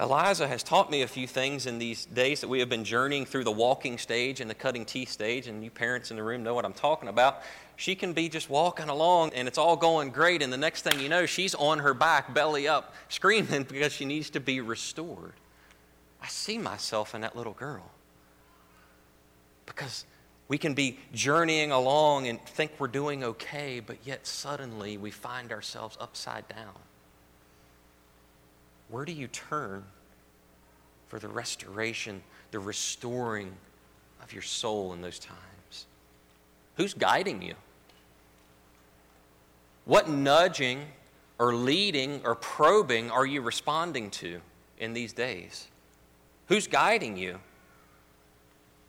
Eliza 0.00 0.48
has 0.48 0.62
taught 0.62 0.90
me 0.90 1.02
a 1.02 1.06
few 1.06 1.26
things 1.26 1.66
in 1.66 1.78
these 1.78 2.06
days 2.06 2.40
that 2.40 2.48
we 2.48 2.58
have 2.60 2.70
been 2.70 2.84
journeying 2.84 3.26
through 3.26 3.44
the 3.44 3.52
walking 3.52 3.98
stage 3.98 4.40
and 4.40 4.48
the 4.48 4.54
cutting 4.54 4.86
teeth 4.86 5.10
stage, 5.10 5.46
and 5.46 5.62
you 5.62 5.70
parents 5.70 6.10
in 6.10 6.16
the 6.16 6.22
room 6.22 6.42
know 6.42 6.54
what 6.54 6.64
I'm 6.64 6.72
talking 6.72 7.10
about. 7.10 7.42
She 7.76 7.94
can 7.94 8.14
be 8.14 8.30
just 8.30 8.48
walking 8.48 8.88
along 8.88 9.32
and 9.34 9.46
it's 9.46 9.58
all 9.58 9.76
going 9.76 10.10
great, 10.10 10.40
and 10.40 10.50
the 10.50 10.56
next 10.56 10.82
thing 10.82 11.00
you 11.00 11.10
know, 11.10 11.26
she's 11.26 11.54
on 11.54 11.80
her 11.80 11.92
back, 11.92 12.32
belly 12.32 12.66
up, 12.66 12.94
screaming 13.10 13.64
because 13.64 13.92
she 13.92 14.06
needs 14.06 14.30
to 14.30 14.40
be 14.40 14.62
restored. 14.62 15.34
I 16.22 16.28
see 16.28 16.56
myself 16.56 17.14
in 17.14 17.20
that 17.20 17.36
little 17.36 17.52
girl. 17.52 17.90
Because 19.66 20.06
we 20.48 20.56
can 20.56 20.72
be 20.72 20.98
journeying 21.12 21.72
along 21.72 22.26
and 22.26 22.40
think 22.40 22.72
we're 22.78 22.88
doing 22.88 23.22
okay, 23.22 23.80
but 23.80 23.98
yet 24.04 24.26
suddenly 24.26 24.96
we 24.96 25.10
find 25.10 25.52
ourselves 25.52 25.98
upside 26.00 26.48
down. 26.48 26.74
Where 28.90 29.04
do 29.04 29.12
you 29.12 29.28
turn 29.28 29.84
for 31.08 31.18
the 31.18 31.28
restoration, 31.28 32.22
the 32.50 32.58
restoring 32.58 33.52
of 34.22 34.32
your 34.32 34.42
soul 34.42 34.92
in 34.92 35.00
those 35.00 35.18
times? 35.18 35.86
Who's 36.76 36.94
guiding 36.94 37.42
you? 37.42 37.54
What 39.84 40.08
nudging 40.08 40.86
or 41.38 41.54
leading 41.54 42.20
or 42.24 42.34
probing 42.34 43.10
are 43.10 43.26
you 43.26 43.40
responding 43.40 44.10
to 44.10 44.40
in 44.78 44.92
these 44.92 45.12
days? 45.12 45.66
Who's 46.48 46.66
guiding 46.66 47.16
you? 47.16 47.38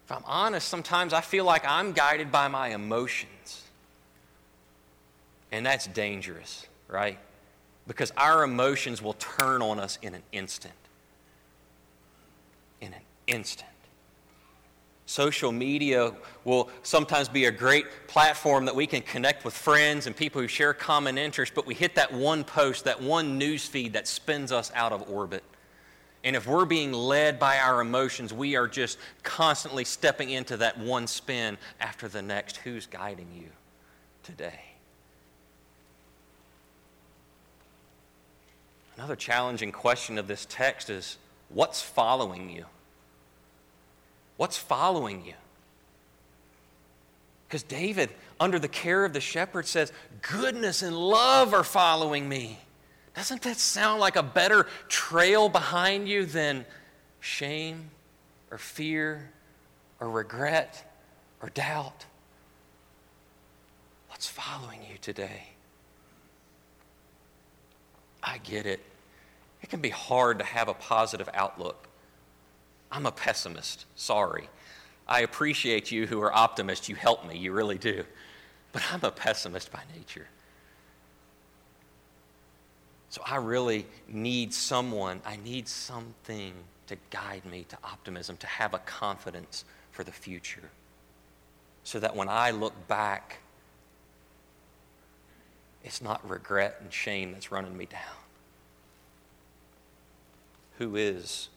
If 0.05 0.11
I'm 0.11 0.23
honest, 0.25 0.67
sometimes 0.67 1.13
I 1.13 1.21
feel 1.21 1.45
like 1.45 1.63
I'm 1.65 1.91
guided 1.93 2.31
by 2.31 2.47
my 2.47 2.69
emotions. 2.69 3.63
And 5.51 5.65
that's 5.65 5.87
dangerous, 5.87 6.67
right? 6.87 7.19
Because 7.87 8.11
our 8.17 8.43
emotions 8.43 9.01
will 9.01 9.13
turn 9.13 9.61
on 9.61 9.79
us 9.79 9.97
in 10.01 10.13
an 10.13 10.23
instant. 10.31 10.73
In 12.79 12.93
an 12.93 13.01
instant. 13.27 13.67
Social 15.11 15.51
media 15.51 16.13
will 16.45 16.69
sometimes 16.83 17.27
be 17.27 17.45
a 17.45 17.51
great 17.51 17.85
platform 18.07 18.63
that 18.63 18.75
we 18.75 18.87
can 18.87 19.01
connect 19.01 19.43
with 19.43 19.53
friends 19.53 20.07
and 20.07 20.15
people 20.15 20.41
who 20.41 20.47
share 20.47 20.73
common 20.73 21.17
interests, 21.17 21.53
but 21.53 21.67
we 21.67 21.73
hit 21.73 21.95
that 21.95 22.13
one 22.13 22.45
post, 22.45 22.85
that 22.85 23.01
one 23.01 23.37
news 23.37 23.65
feed 23.65 23.91
that 23.93 24.07
spins 24.07 24.53
us 24.53 24.71
out 24.73 24.93
of 24.93 25.09
orbit. 25.09 25.43
And 26.23 26.33
if 26.35 26.47
we're 26.47 26.63
being 26.63 26.93
led 26.93 27.39
by 27.39 27.57
our 27.57 27.81
emotions, 27.81 28.31
we 28.31 28.55
are 28.55 28.67
just 28.67 28.97
constantly 29.21 29.83
stepping 29.83 30.29
into 30.29 30.55
that 30.57 30.79
one 30.79 31.07
spin 31.07 31.57
after 31.81 32.07
the 32.07 32.21
next. 32.21 32.57
Who's 32.57 32.85
guiding 32.85 33.27
you 33.35 33.49
today? 34.23 34.70
Another 39.01 39.15
challenging 39.15 39.71
question 39.71 40.19
of 40.19 40.27
this 40.27 40.45
text 40.47 40.91
is 40.91 41.17
what's 41.49 41.81
following 41.81 42.51
you? 42.51 42.65
What's 44.37 44.57
following 44.57 45.25
you? 45.25 45.33
Because 47.47 47.63
David, 47.63 48.11
under 48.39 48.59
the 48.59 48.67
care 48.67 49.03
of 49.03 49.13
the 49.13 49.19
shepherd, 49.19 49.65
says, 49.65 49.91
Goodness 50.21 50.83
and 50.83 50.95
love 50.95 51.55
are 51.55 51.63
following 51.63 52.29
me. 52.29 52.59
Doesn't 53.15 53.41
that 53.41 53.57
sound 53.57 53.99
like 53.99 54.17
a 54.17 54.21
better 54.21 54.67
trail 54.87 55.49
behind 55.49 56.07
you 56.07 56.27
than 56.27 56.63
shame 57.21 57.89
or 58.51 58.59
fear 58.59 59.31
or 59.99 60.11
regret 60.11 60.93
or 61.41 61.49
doubt? 61.49 62.05
What's 64.09 64.27
following 64.27 64.81
you 64.87 64.99
today? 65.01 65.47
I 68.21 68.37
get 68.37 68.67
it. 68.67 68.79
Can 69.71 69.79
be 69.79 69.89
hard 69.89 70.37
to 70.39 70.45
have 70.45 70.67
a 70.67 70.73
positive 70.73 71.29
outlook. 71.33 71.87
I'm 72.91 73.05
a 73.05 73.11
pessimist. 73.11 73.85
Sorry. 73.95 74.49
I 75.07 75.21
appreciate 75.21 75.91
you 75.91 76.05
who 76.05 76.21
are 76.21 76.31
optimists. 76.31 76.89
You 76.89 76.95
help 76.95 77.25
me. 77.25 77.37
You 77.37 77.53
really 77.53 77.77
do. 77.77 78.03
But 78.73 78.83
I'm 78.91 79.03
a 79.03 79.11
pessimist 79.11 79.71
by 79.71 79.79
nature. 79.95 80.27
So 83.09 83.21
I 83.25 83.37
really 83.37 83.87
need 84.07 84.53
someone, 84.53 85.21
I 85.25 85.37
need 85.37 85.67
something 85.67 86.53
to 86.87 86.97
guide 87.09 87.45
me 87.45 87.65
to 87.69 87.77
optimism, 87.83 88.37
to 88.37 88.47
have 88.47 88.73
a 88.73 88.79
confidence 88.79 89.65
for 89.91 90.03
the 90.03 90.11
future. 90.11 90.69
So 91.83 91.99
that 91.99 92.15
when 92.15 92.29
I 92.29 92.51
look 92.51 92.87
back, 92.87 93.39
it's 95.83 96.01
not 96.01 96.27
regret 96.29 96.77
and 96.81 96.91
shame 96.91 97.31
that's 97.31 97.51
running 97.51 97.75
me 97.75 97.85
down. 97.85 98.20
Who 100.81 100.95
is 100.95 101.47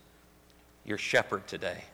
your 0.85 0.99
shepherd 0.99 1.47
today? 1.47 1.85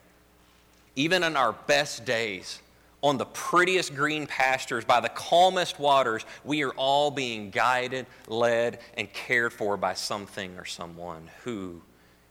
Even 0.96 1.22
in 1.22 1.36
our 1.36 1.52
best 1.52 2.04
days, 2.04 2.60
on 3.02 3.18
the 3.18 3.24
prettiest 3.24 3.94
green 3.94 4.26
pastures, 4.26 4.84
by 4.84 4.98
the 4.98 5.10
calmest 5.10 5.78
waters, 5.78 6.26
we 6.42 6.64
are 6.64 6.72
all 6.72 7.12
being 7.12 7.50
guided, 7.50 8.06
led, 8.26 8.80
and 8.94 9.12
cared 9.12 9.52
for 9.52 9.76
by 9.76 9.94
something 9.94 10.58
or 10.58 10.64
someone. 10.64 11.30
Who 11.44 11.82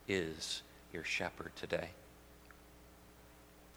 is 0.09 0.63
your 0.91 1.05
shepherd 1.05 1.55
today? 1.55 1.91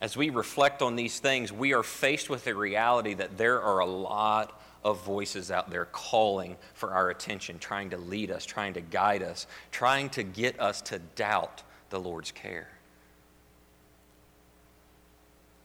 As 0.00 0.16
we 0.16 0.28
reflect 0.28 0.82
on 0.82 0.96
these 0.96 1.20
things, 1.20 1.52
we 1.52 1.72
are 1.72 1.84
faced 1.84 2.30
with 2.30 2.42
the 2.42 2.56
reality 2.56 3.14
that 3.14 3.38
there 3.38 3.62
are 3.62 3.78
a 3.78 3.86
lot 3.86 4.60
of 4.84 5.04
voices 5.04 5.50
out 5.50 5.70
there 5.70 5.84
calling 5.86 6.56
for 6.74 6.92
our 6.92 7.10
attention, 7.10 7.58
trying 7.58 7.90
to 7.90 7.96
lead 7.96 8.30
us, 8.30 8.44
trying 8.44 8.74
to 8.74 8.80
guide 8.80 9.22
us, 9.22 9.46
trying 9.70 10.10
to 10.10 10.22
get 10.22 10.58
us 10.60 10.80
to 10.82 10.98
doubt 11.16 11.62
the 11.90 12.00
Lord's 12.00 12.32
care. 12.32 12.68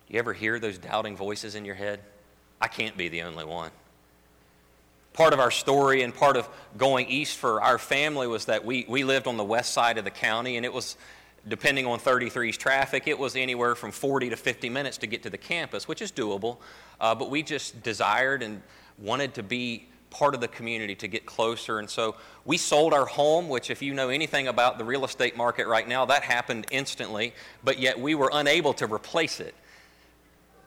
You 0.08 0.20
ever 0.20 0.34
hear 0.34 0.60
those 0.60 0.78
doubting 0.78 1.18
voices 1.18 1.56
in 1.56 1.66
your 1.66 1.76
head? 1.76 2.00
I 2.62 2.68
can't 2.68 2.96
be 2.96 3.10
the 3.10 3.24
only 3.24 3.44
one. 3.44 3.72
Part 5.14 5.34
of 5.34 5.40
our 5.40 5.52
story 5.52 6.04
and 6.04 6.14
part 6.14 6.38
of 6.38 6.48
going 6.78 7.08
east 7.08 7.38
for 7.38 7.62
our 7.62 7.78
family 7.78 8.28
was 8.28 8.46
that 8.46 8.64
we, 8.64 8.86
we 8.88 9.04
lived 9.04 9.28
on 9.28 9.36
the 9.36 9.44
west 9.44 9.74
side 9.74 9.98
of 9.98 10.06
the 10.06 10.12
county, 10.12 10.58
and 10.58 10.66
it 10.66 10.72
was, 10.72 10.96
depending 11.48 11.86
on 11.88 12.00
33's 12.00 12.56
traffic, 12.56 13.08
it 13.08 13.18
was 13.18 13.36
anywhere 13.36 13.74
from 13.74 13.92
40 13.92 14.30
to 14.30 14.36
50 14.36 14.70
minutes 14.70 15.00
to 15.00 15.08
get 15.08 15.24
to 15.24 15.30
the 15.30 15.38
campus, 15.38 15.88
which 15.88 16.02
is 16.02 16.12
doable. 16.12 16.58
Uh, 17.02 17.16
but 17.16 17.30
we 17.30 17.44
just 17.44 17.82
desired 17.84 18.44
and 18.44 18.62
wanted 18.98 19.34
to 19.36 19.44
be 19.44 19.88
part 20.10 20.34
of 20.34 20.42
the 20.42 20.48
community 20.48 20.96
to 20.96 21.08
get 21.08 21.26
closer. 21.26 21.80
And 21.80 21.90
so 21.90 22.16
we 22.46 22.58
sold 22.58 22.94
our 22.94 23.06
home, 23.06 23.50
which, 23.50 23.70
if 23.70 23.82
you 23.82 23.94
know 23.94 24.10
anything 24.10 24.48
about 24.48 24.78
the 24.78 24.86
real 24.86 25.06
estate 25.06 25.36
market 25.36 25.68
right 25.68 25.88
now, 25.88 26.06
that 26.06 26.24
happened 26.24 26.66
instantly, 26.72 27.34
but 27.64 27.78
yet 27.80 28.00
we 28.00 28.16
were 28.16 28.30
unable 28.34 28.74
to 28.76 28.92
replace 28.92 29.40
it. 29.40 29.54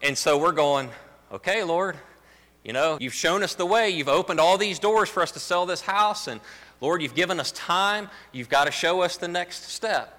And 0.03 0.17
so 0.17 0.39
we're 0.39 0.53
going, 0.53 0.91
okay, 1.33 1.63
Lord, 1.65 1.97
you 2.65 2.73
know, 2.73 2.99
you've 3.01 3.15
shown 3.15 3.43
us 3.43 3.55
the 3.55 3.67
way. 3.67 3.91
You've 3.91 4.09
opened 4.09 4.41
all 4.41 4.59
these 4.59 4.79
doors 4.79 5.09
for 5.09 5.23
us 5.23 5.33
to 5.33 5.41
sell 5.41 5.67
this 5.67 5.81
house. 5.81 6.29
And 6.29 6.41
Lord, 6.81 7.03
you've 7.03 7.15
given 7.15 7.41
us 7.41 7.53
time. 7.53 8.09
You've 8.33 8.49
got 8.49 8.65
to 8.65 8.71
show 8.71 9.01
us 9.01 9.17
the 9.17 9.29
next 9.29 9.71
step. 9.71 10.17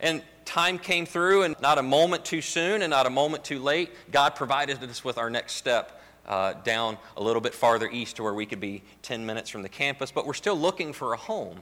And 0.00 0.22
time 0.44 0.78
came 0.78 1.06
through, 1.06 1.44
and 1.44 1.56
not 1.60 1.78
a 1.78 1.82
moment 1.82 2.24
too 2.24 2.40
soon 2.40 2.82
and 2.82 2.90
not 2.90 3.06
a 3.06 3.10
moment 3.10 3.44
too 3.44 3.58
late, 3.58 3.90
God 4.10 4.34
provided 4.34 4.82
us 4.82 5.04
with 5.04 5.18
our 5.18 5.30
next 5.30 5.54
step. 5.54 5.95
Uh, 6.26 6.54
down 6.64 6.98
a 7.16 7.22
little 7.22 7.40
bit 7.40 7.54
farther 7.54 7.88
east 7.88 8.16
to 8.16 8.22
where 8.24 8.34
we 8.34 8.44
could 8.44 8.58
be 8.58 8.82
10 9.02 9.24
minutes 9.24 9.48
from 9.48 9.62
the 9.62 9.68
campus, 9.68 10.10
but 10.10 10.26
we're 10.26 10.34
still 10.34 10.56
looking 10.56 10.92
for 10.92 11.12
a 11.12 11.16
home. 11.16 11.60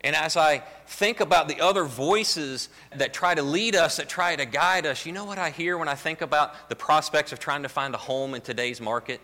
And 0.00 0.14
as 0.14 0.36
I 0.36 0.62
think 0.86 1.20
about 1.20 1.48
the 1.48 1.60
other 1.60 1.84
voices 1.84 2.68
that 2.94 3.12
try 3.12 3.34
to 3.34 3.42
lead 3.42 3.74
us, 3.74 3.96
that 3.96 4.08
try 4.08 4.36
to 4.36 4.46
guide 4.46 4.86
us, 4.86 5.04
you 5.04 5.12
know 5.12 5.24
what 5.24 5.38
I 5.38 5.50
hear 5.50 5.76
when 5.76 5.88
I 5.88 5.96
think 5.96 6.20
about 6.20 6.68
the 6.68 6.76
prospects 6.76 7.32
of 7.32 7.40
trying 7.40 7.62
to 7.62 7.68
find 7.68 7.94
a 7.94 7.98
home 7.98 8.34
in 8.34 8.40
today's 8.40 8.80
market? 8.80 9.20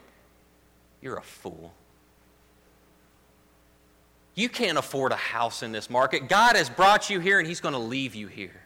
You're 1.01 1.17
a 1.17 1.23
fool. 1.23 1.73
You 4.35 4.49
can't 4.49 4.79
afford 4.79 5.13
a 5.13 5.17
house 5.17 5.63
in 5.63 5.71
this 5.71 5.89
market. 5.89 6.29
God 6.29 6.57
has 6.57 6.69
brought 6.69 7.09
you 7.09 7.21
here 7.21 7.39
and 7.39 7.47
He's 7.47 7.61
going 7.61 7.75
to 7.75 7.79
leave 7.79 8.17
you 8.17 8.27
here. 8.27 8.63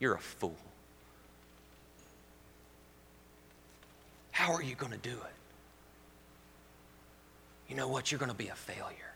You're 0.00 0.14
a 0.14 0.20
fool. 0.20 0.56
How 4.36 4.52
are 4.52 4.62
you 4.62 4.74
going 4.74 4.92
to 4.92 4.98
do 4.98 5.12
it? 5.14 5.34
You 7.70 7.74
know 7.74 7.88
what? 7.88 8.12
You're 8.12 8.18
going 8.18 8.30
to 8.30 8.36
be 8.36 8.48
a 8.48 8.54
failure. 8.54 9.14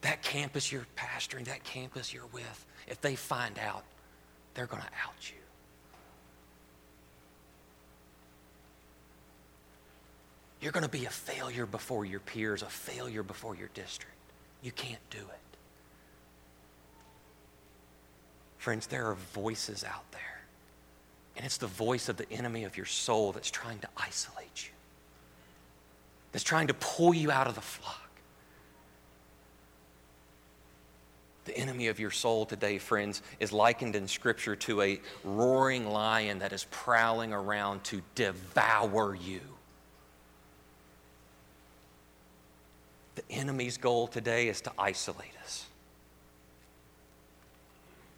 That 0.00 0.20
campus 0.22 0.72
you're 0.72 0.84
pastoring, 0.96 1.44
that 1.44 1.62
campus 1.62 2.12
you're 2.12 2.26
with, 2.32 2.66
if 2.88 3.00
they 3.00 3.14
find 3.14 3.56
out, 3.56 3.84
they're 4.54 4.66
going 4.66 4.82
to 4.82 4.88
out 4.88 5.30
you. 5.30 5.36
You're 10.60 10.72
going 10.72 10.82
to 10.82 10.90
be 10.90 11.04
a 11.04 11.10
failure 11.10 11.66
before 11.66 12.04
your 12.04 12.18
peers, 12.18 12.62
a 12.62 12.66
failure 12.66 13.22
before 13.22 13.54
your 13.54 13.70
district. 13.74 14.16
You 14.60 14.72
can't 14.72 15.08
do 15.10 15.18
it. 15.18 15.56
Friends, 18.58 18.88
there 18.88 19.06
are 19.06 19.16
voices 19.34 19.84
out 19.84 20.10
there. 20.10 20.39
And 21.40 21.46
it's 21.46 21.56
the 21.56 21.66
voice 21.66 22.10
of 22.10 22.18
the 22.18 22.30
enemy 22.30 22.64
of 22.64 22.76
your 22.76 22.84
soul 22.84 23.32
that's 23.32 23.50
trying 23.50 23.78
to 23.78 23.88
isolate 23.96 24.66
you, 24.66 24.72
that's 26.32 26.44
trying 26.44 26.66
to 26.66 26.74
pull 26.74 27.14
you 27.14 27.30
out 27.30 27.46
of 27.46 27.54
the 27.54 27.62
flock. 27.62 28.10
The 31.46 31.56
enemy 31.56 31.88
of 31.88 31.98
your 31.98 32.10
soul 32.10 32.44
today, 32.44 32.76
friends, 32.76 33.22
is 33.38 33.54
likened 33.54 33.96
in 33.96 34.06
Scripture 34.06 34.54
to 34.56 34.82
a 34.82 35.00
roaring 35.24 35.88
lion 35.88 36.40
that 36.40 36.52
is 36.52 36.64
prowling 36.70 37.32
around 37.32 37.84
to 37.84 38.02
devour 38.14 39.14
you. 39.14 39.40
The 43.14 43.22
enemy's 43.30 43.78
goal 43.78 44.08
today 44.08 44.48
is 44.48 44.60
to 44.60 44.72
isolate 44.78 45.32
us. 45.42 45.64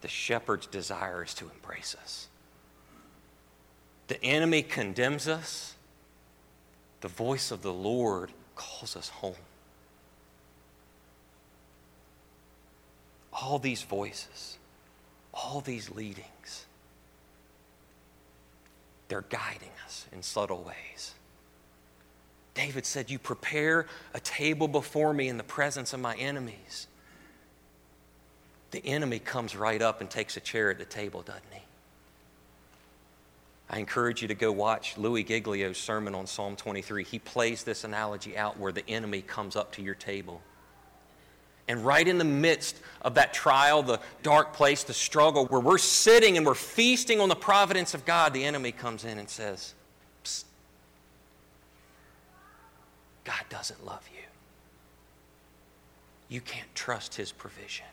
The 0.00 0.08
shepherd's 0.08 0.66
desire 0.66 1.22
is 1.22 1.34
to 1.34 1.48
embrace 1.54 1.94
us. 2.02 2.26
The 4.12 4.22
enemy 4.22 4.62
condemns 4.62 5.26
us. 5.26 5.74
The 7.00 7.08
voice 7.08 7.50
of 7.50 7.62
the 7.62 7.72
Lord 7.72 8.30
calls 8.54 8.94
us 8.94 9.08
home. 9.08 9.32
All 13.32 13.58
these 13.58 13.80
voices, 13.80 14.58
all 15.32 15.62
these 15.62 15.88
leadings, 15.88 16.66
they're 19.08 19.24
guiding 19.30 19.72
us 19.86 20.04
in 20.12 20.22
subtle 20.22 20.62
ways. 20.62 21.14
David 22.52 22.84
said, 22.84 23.10
You 23.10 23.18
prepare 23.18 23.86
a 24.12 24.20
table 24.20 24.68
before 24.68 25.14
me 25.14 25.28
in 25.28 25.38
the 25.38 25.42
presence 25.42 25.94
of 25.94 26.00
my 26.00 26.16
enemies. 26.16 26.86
The 28.72 28.84
enemy 28.84 29.20
comes 29.20 29.56
right 29.56 29.80
up 29.80 30.02
and 30.02 30.10
takes 30.10 30.36
a 30.36 30.40
chair 30.40 30.70
at 30.70 30.76
the 30.76 30.84
table, 30.84 31.22
doesn't 31.22 31.42
he? 31.50 31.61
I 33.72 33.78
encourage 33.78 34.20
you 34.20 34.28
to 34.28 34.34
go 34.34 34.52
watch 34.52 34.98
Louis 34.98 35.24
Giglio's 35.24 35.78
sermon 35.78 36.14
on 36.14 36.26
Psalm 36.26 36.56
23. 36.56 37.04
He 37.04 37.18
plays 37.18 37.64
this 37.64 37.84
analogy 37.84 38.36
out 38.36 38.58
where 38.58 38.70
the 38.70 38.86
enemy 38.86 39.22
comes 39.22 39.56
up 39.56 39.72
to 39.72 39.82
your 39.82 39.94
table. 39.94 40.42
And 41.68 41.82
right 41.82 42.06
in 42.06 42.18
the 42.18 42.24
midst 42.24 42.76
of 43.00 43.14
that 43.14 43.32
trial, 43.32 43.82
the 43.82 43.98
dark 44.22 44.52
place, 44.52 44.84
the 44.84 44.92
struggle, 44.92 45.46
where 45.46 45.60
we're 45.60 45.78
sitting 45.78 46.36
and 46.36 46.44
we're 46.44 46.54
feasting 46.54 47.18
on 47.18 47.30
the 47.30 47.34
providence 47.34 47.94
of 47.94 48.04
God, 48.04 48.34
the 48.34 48.44
enemy 48.44 48.72
comes 48.72 49.06
in 49.06 49.16
and 49.16 49.28
says, 49.28 49.72
Psst, 50.22 50.44
God 53.24 53.44
doesn't 53.48 53.86
love 53.86 54.06
you. 54.12 54.24
You 56.28 56.42
can't 56.42 56.74
trust 56.74 57.14
his 57.14 57.32
provision. 57.32 57.86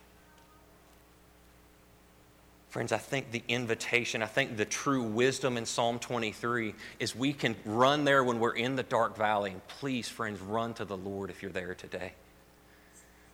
Friends, 2.69 2.91
I 2.91 2.99
think 2.99 3.31
the 3.31 3.41
invitation, 3.47 4.21
I 4.21 4.27
think 4.27 4.55
the 4.55 4.65
true 4.65 5.01
wisdom 5.01 5.57
in 5.57 5.65
Psalm 5.65 5.97
23 5.97 6.75
is 6.99 7.15
we 7.15 7.33
can 7.33 7.55
run 7.65 8.05
there 8.05 8.23
when 8.23 8.39
we're 8.39 8.55
in 8.55 8.75
the 8.75 8.83
dark 8.83 9.17
valley. 9.17 9.51
And 9.51 9.67
please, 9.67 10.07
friends, 10.07 10.39
run 10.39 10.75
to 10.75 10.85
the 10.85 10.95
Lord 10.95 11.31
if 11.31 11.41
you're 11.41 11.51
there 11.51 11.73
today. 11.73 12.13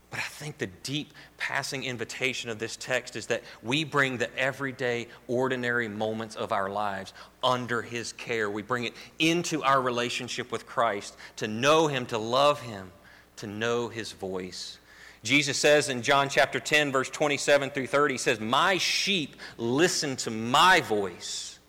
But 0.09 0.19
I 0.19 0.23
think 0.23 0.57
the 0.57 0.67
deep 0.67 1.13
passing 1.35 1.83
invitation 1.83 2.49
of 2.49 2.59
this 2.59 2.77
text 2.77 3.17
is 3.17 3.27
that 3.27 3.43
we 3.61 3.83
bring 3.83 4.17
the 4.17 4.33
everyday, 4.39 5.07
ordinary 5.27 5.89
moments 5.89 6.37
of 6.37 6.53
our 6.53 6.69
lives 6.69 7.11
under 7.43 7.81
His 7.81 8.13
care. 8.13 8.49
We 8.49 8.61
bring 8.61 8.85
it 8.85 8.93
into 9.19 9.63
our 9.63 9.81
relationship 9.81 10.49
with 10.49 10.65
Christ 10.65 11.17
to 11.35 11.49
know 11.49 11.87
Him, 11.87 12.05
to 12.05 12.17
love 12.17 12.61
Him, 12.61 12.93
to 13.37 13.47
know 13.47 13.89
His 13.89 14.13
voice. 14.13 14.77
Jesus 15.25 15.57
says 15.57 15.89
in 15.89 16.03
John 16.03 16.29
chapter 16.29 16.59
10, 16.59 16.91
verse 16.91 17.09
27 17.09 17.71
through 17.71 17.87
30, 17.87 18.13
He 18.13 18.17
says, 18.17 18.39
My 18.39 18.77
sheep 18.77 19.35
listen 19.57 20.15
to 20.17 20.31
my 20.31 20.81
voice. 20.81 21.59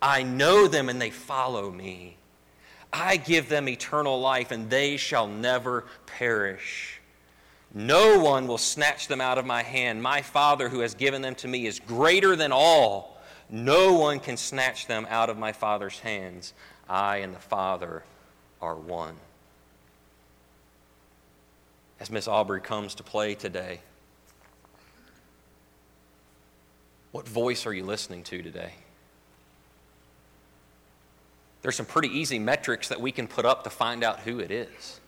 I 0.00 0.22
know 0.22 0.68
them 0.68 0.88
and 0.88 1.00
they 1.00 1.10
follow 1.10 1.70
me. 1.70 2.16
I 2.92 3.16
give 3.16 3.48
them 3.48 3.68
eternal 3.68 4.20
life 4.20 4.50
and 4.50 4.70
they 4.70 4.96
shall 4.96 5.26
never 5.26 5.84
perish. 6.06 7.00
No 7.74 8.20
one 8.20 8.46
will 8.46 8.58
snatch 8.58 9.08
them 9.08 9.20
out 9.20 9.38
of 9.38 9.46
my 9.46 9.62
hand. 9.62 10.02
My 10.02 10.22
Father 10.22 10.68
who 10.68 10.80
has 10.80 10.94
given 10.94 11.22
them 11.22 11.34
to 11.36 11.48
me 11.48 11.66
is 11.66 11.80
greater 11.80 12.36
than 12.36 12.52
all. 12.52 13.20
No 13.50 13.94
one 13.94 14.20
can 14.20 14.36
snatch 14.36 14.86
them 14.86 15.06
out 15.10 15.30
of 15.30 15.38
my 15.38 15.52
Father's 15.52 15.98
hands. 15.98 16.52
I 16.88 17.18
and 17.18 17.34
the 17.34 17.40
Father 17.40 18.04
are 18.60 18.76
one 18.76 19.16
as 22.02 22.10
Miss 22.10 22.26
Aubrey 22.26 22.60
comes 22.60 22.96
to 22.96 23.04
play 23.04 23.36
today. 23.36 23.78
What 27.12 27.28
voice 27.28 27.64
are 27.64 27.72
you 27.72 27.84
listening 27.84 28.24
to 28.24 28.42
today? 28.42 28.72
There's 31.62 31.76
some 31.76 31.86
pretty 31.86 32.08
easy 32.08 32.40
metrics 32.40 32.88
that 32.88 33.00
we 33.00 33.12
can 33.12 33.28
put 33.28 33.44
up 33.44 33.62
to 33.62 33.70
find 33.70 34.02
out 34.02 34.18
who 34.18 34.40
it 34.40 34.50
is. 34.50 34.98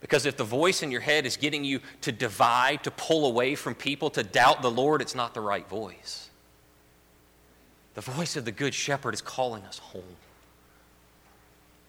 Because 0.00 0.24
if 0.24 0.38
the 0.38 0.44
voice 0.44 0.82
in 0.82 0.90
your 0.90 1.02
head 1.02 1.26
is 1.26 1.36
getting 1.36 1.62
you 1.62 1.80
to 2.00 2.10
divide, 2.10 2.82
to 2.84 2.90
pull 2.90 3.26
away 3.26 3.54
from 3.54 3.74
people, 3.74 4.08
to 4.10 4.22
doubt 4.22 4.62
the 4.62 4.70
Lord, 4.70 5.02
it's 5.02 5.14
not 5.14 5.34
the 5.34 5.42
right 5.42 5.68
voice. 5.68 6.30
The 7.92 8.00
voice 8.00 8.34
of 8.34 8.46
the 8.46 8.52
Good 8.52 8.72
Shepherd 8.72 9.12
is 9.12 9.20
calling 9.20 9.62
us 9.64 9.76
home. 9.76 10.16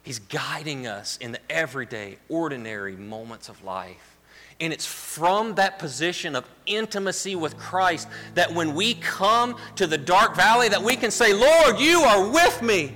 He's 0.04 0.20
guiding 0.20 0.86
us 0.86 1.18
in 1.18 1.32
the 1.32 1.40
everyday, 1.50 2.18
ordinary 2.30 2.96
moments 2.96 3.50
of 3.50 3.64
life. 3.64 4.18
And 4.60 4.72
it's 4.72 4.86
from 4.86 5.56
that 5.56 5.80
position 5.80 6.36
of 6.36 6.46
intimacy 6.66 7.36
with 7.36 7.58
Christ 7.58 8.08
that 8.36 8.54
when 8.54 8.76
we 8.76 8.94
come 8.94 9.58
to 9.78 9.88
the 9.88 9.98
dark 9.98 10.36
valley 10.36 10.70
that 10.70 10.84
we 10.84 10.96
can 10.96 11.10
say, 11.10 11.34
"Lord, 11.34 11.80
you 11.80 12.02
are 12.02 12.30
with 12.30 12.62
me." 12.62 12.96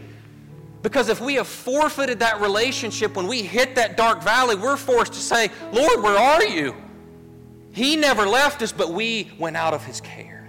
Because 0.84 1.10
if 1.10 1.20
we 1.20 1.36
have 1.36 1.48
forfeited 1.48 2.20
that 2.20 2.40
relationship 2.40 3.16
when 3.16 3.28
we 3.28 3.42
hit 3.42 3.76
that 3.76 3.98
dark 3.98 4.22
valley, 4.22 4.56
we're 4.56 4.78
forced 4.78 5.14
to 5.14 5.20
say, 5.20 5.50
"Lord, 5.72 6.02
where 6.04 6.18
are 6.18 6.46
you?" 6.46 6.76
He 7.72 7.96
never 7.96 8.28
left 8.28 8.62
us, 8.62 8.72
but 8.72 8.92
we 8.92 9.32
went 9.40 9.58
out 9.58 9.74
of 9.74 9.84
his 9.84 10.02
care. 10.02 10.48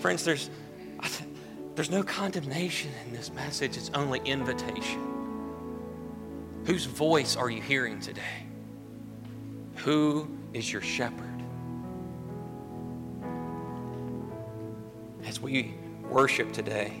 Friends, 0.00 0.24
there's 0.24 0.50
there's 1.76 1.90
no 1.90 2.02
condemnation 2.02 2.90
in 3.04 3.12
this 3.12 3.30
message, 3.32 3.76
it's 3.76 3.90
only 3.94 4.18
invitation. 4.24 5.02
Whose 6.64 6.86
voice 6.86 7.36
are 7.36 7.50
you 7.50 7.60
hearing 7.60 8.00
today? 8.00 8.46
Who 9.76 10.26
is 10.54 10.72
your 10.72 10.80
shepherd? 10.80 11.42
As 15.26 15.38
we 15.38 15.74
worship 16.08 16.50
today, 16.52 16.94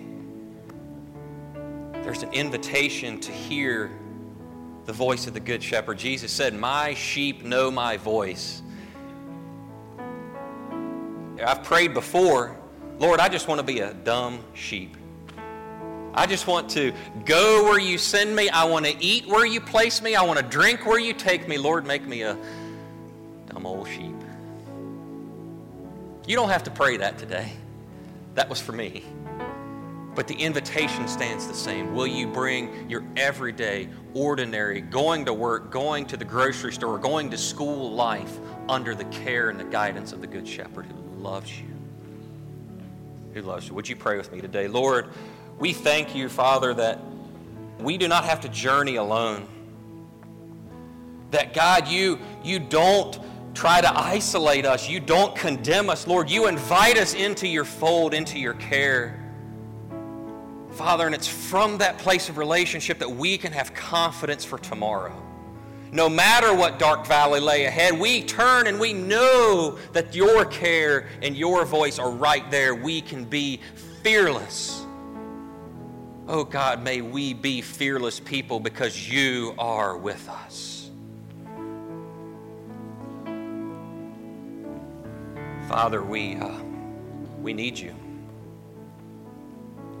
there's 2.02 2.22
an 2.22 2.32
invitation 2.34 3.18
to 3.20 3.32
hear 3.32 3.90
the 4.84 4.92
voice 4.92 5.26
of 5.26 5.32
the 5.32 5.40
Good 5.40 5.62
Shepherd. 5.62 5.98
Jesus 5.98 6.30
said, 6.30 6.54
My 6.54 6.92
sheep 6.92 7.42
know 7.42 7.70
my 7.70 7.96
voice. 7.96 8.62
I've 11.44 11.62
prayed 11.64 11.94
before 11.94 12.55
Lord, 12.98 13.20
I 13.20 13.28
just 13.28 13.46
want 13.46 13.58
to 13.58 13.66
be 13.66 13.80
a 13.80 13.92
dumb 13.92 14.40
sheep. 14.54 14.96
I 16.14 16.24
just 16.24 16.46
want 16.46 16.70
to 16.70 16.94
go 17.26 17.64
where 17.64 17.78
you 17.78 17.98
send 17.98 18.34
me. 18.34 18.48
I 18.48 18.64
want 18.64 18.86
to 18.86 18.96
eat 19.04 19.26
where 19.26 19.44
you 19.44 19.60
place 19.60 20.00
me. 20.00 20.14
I 20.14 20.22
want 20.22 20.38
to 20.38 20.44
drink 20.44 20.86
where 20.86 20.98
you 20.98 21.12
take 21.12 21.46
me. 21.46 21.58
Lord, 21.58 21.86
make 21.86 22.06
me 22.06 22.22
a 22.22 22.38
dumb 23.48 23.66
old 23.66 23.86
sheep. 23.86 24.14
You 26.26 26.34
don't 26.34 26.48
have 26.48 26.64
to 26.64 26.70
pray 26.70 26.96
that 26.96 27.18
today. 27.18 27.52
That 28.34 28.48
was 28.48 28.60
for 28.60 28.72
me. 28.72 29.04
But 30.14 30.26
the 30.26 30.34
invitation 30.34 31.06
stands 31.06 31.46
the 31.46 31.54
same. 31.54 31.94
Will 31.94 32.06
you 32.06 32.26
bring 32.26 32.88
your 32.88 33.04
everyday, 33.18 33.90
ordinary, 34.14 34.80
going 34.80 35.26
to 35.26 35.34
work, 35.34 35.70
going 35.70 36.06
to 36.06 36.16
the 36.16 36.24
grocery 36.24 36.72
store, 36.72 36.98
going 36.98 37.30
to 37.30 37.36
school 37.36 37.92
life 37.92 38.38
under 38.70 38.94
the 38.94 39.04
care 39.06 39.50
and 39.50 39.60
the 39.60 39.64
guidance 39.64 40.12
of 40.12 40.22
the 40.22 40.26
Good 40.26 40.48
Shepherd 40.48 40.86
who 40.86 41.22
loves 41.22 41.60
you? 41.60 41.75
Who 43.36 43.42
loves 43.42 43.68
you. 43.68 43.74
Would 43.74 43.88
you 43.88 43.96
pray 43.96 44.16
with 44.16 44.32
me 44.32 44.40
today? 44.40 44.66
Lord, 44.66 45.08
we 45.58 45.74
thank 45.74 46.14
you, 46.14 46.28
Father, 46.30 46.72
that 46.72 47.00
we 47.78 47.98
do 47.98 48.08
not 48.08 48.24
have 48.24 48.40
to 48.40 48.48
journey 48.48 48.96
alone. 48.96 49.46
That 51.32 51.52
God, 51.52 51.86
you, 51.86 52.18
you 52.42 52.58
don't 52.58 53.18
try 53.52 53.82
to 53.82 53.94
isolate 53.94 54.64
us. 54.64 54.88
You 54.88 55.00
don't 55.00 55.36
condemn 55.36 55.90
us, 55.90 56.06
Lord. 56.06 56.30
You 56.30 56.46
invite 56.46 56.96
us 56.96 57.12
into 57.12 57.46
your 57.46 57.64
fold, 57.64 58.14
into 58.14 58.38
your 58.38 58.54
care. 58.54 59.22
Father, 60.72 61.04
and 61.04 61.14
it's 61.14 61.28
from 61.28 61.78
that 61.78 61.98
place 61.98 62.30
of 62.30 62.38
relationship 62.38 62.98
that 63.00 63.10
we 63.10 63.36
can 63.36 63.52
have 63.52 63.74
confidence 63.74 64.46
for 64.46 64.58
tomorrow. 64.58 65.25
No 65.92 66.08
matter 66.08 66.54
what 66.54 66.78
dark 66.78 67.06
valley 67.06 67.40
lay 67.40 67.64
ahead, 67.64 67.98
we 67.98 68.22
turn 68.22 68.66
and 68.66 68.80
we 68.80 68.92
know 68.92 69.78
that 69.92 70.14
your 70.14 70.44
care 70.44 71.08
and 71.22 71.36
your 71.36 71.64
voice 71.64 71.98
are 71.98 72.10
right 72.10 72.48
there. 72.50 72.74
We 72.74 73.00
can 73.00 73.24
be 73.24 73.60
fearless. 74.02 74.84
Oh 76.28 76.42
God, 76.42 76.82
may 76.82 77.02
we 77.02 77.34
be 77.34 77.60
fearless 77.60 78.18
people 78.18 78.58
because 78.58 79.08
you 79.08 79.54
are 79.58 79.96
with 79.96 80.28
us. 80.28 80.90
Father, 85.68 86.02
we, 86.02 86.36
uh, 86.36 86.60
we 87.40 87.52
need 87.52 87.78
you. 87.78 87.94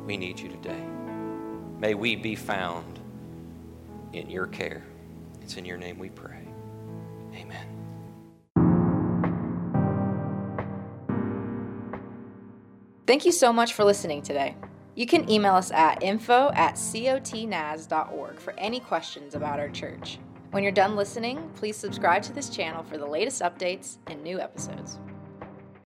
We 0.04 0.16
need 0.16 0.38
you 0.38 0.48
today. 0.48 0.82
May 1.78 1.94
we 1.94 2.16
be 2.16 2.34
found 2.34 2.98
in 4.12 4.30
your 4.30 4.46
care. 4.46 4.84
It's 5.46 5.56
in 5.56 5.64
your 5.64 5.78
name 5.78 6.00
we 6.00 6.10
pray. 6.10 6.48
Amen. 7.36 7.68
Thank 13.06 13.24
you 13.24 13.30
so 13.30 13.52
much 13.52 13.74
for 13.74 13.84
listening 13.84 14.22
today. 14.22 14.56
You 14.96 15.06
can 15.06 15.30
email 15.30 15.54
us 15.54 15.70
at 15.70 16.02
info 16.02 16.50
at 16.52 16.74
cotnaz.org 16.74 18.40
for 18.40 18.54
any 18.58 18.80
questions 18.80 19.36
about 19.36 19.60
our 19.60 19.68
church. 19.68 20.18
When 20.50 20.64
you're 20.64 20.72
done 20.72 20.96
listening, 20.96 21.48
please 21.54 21.76
subscribe 21.76 22.22
to 22.22 22.32
this 22.32 22.50
channel 22.50 22.82
for 22.82 22.98
the 22.98 23.06
latest 23.06 23.40
updates 23.40 23.98
and 24.08 24.24
new 24.24 24.40
episodes. 24.40 24.98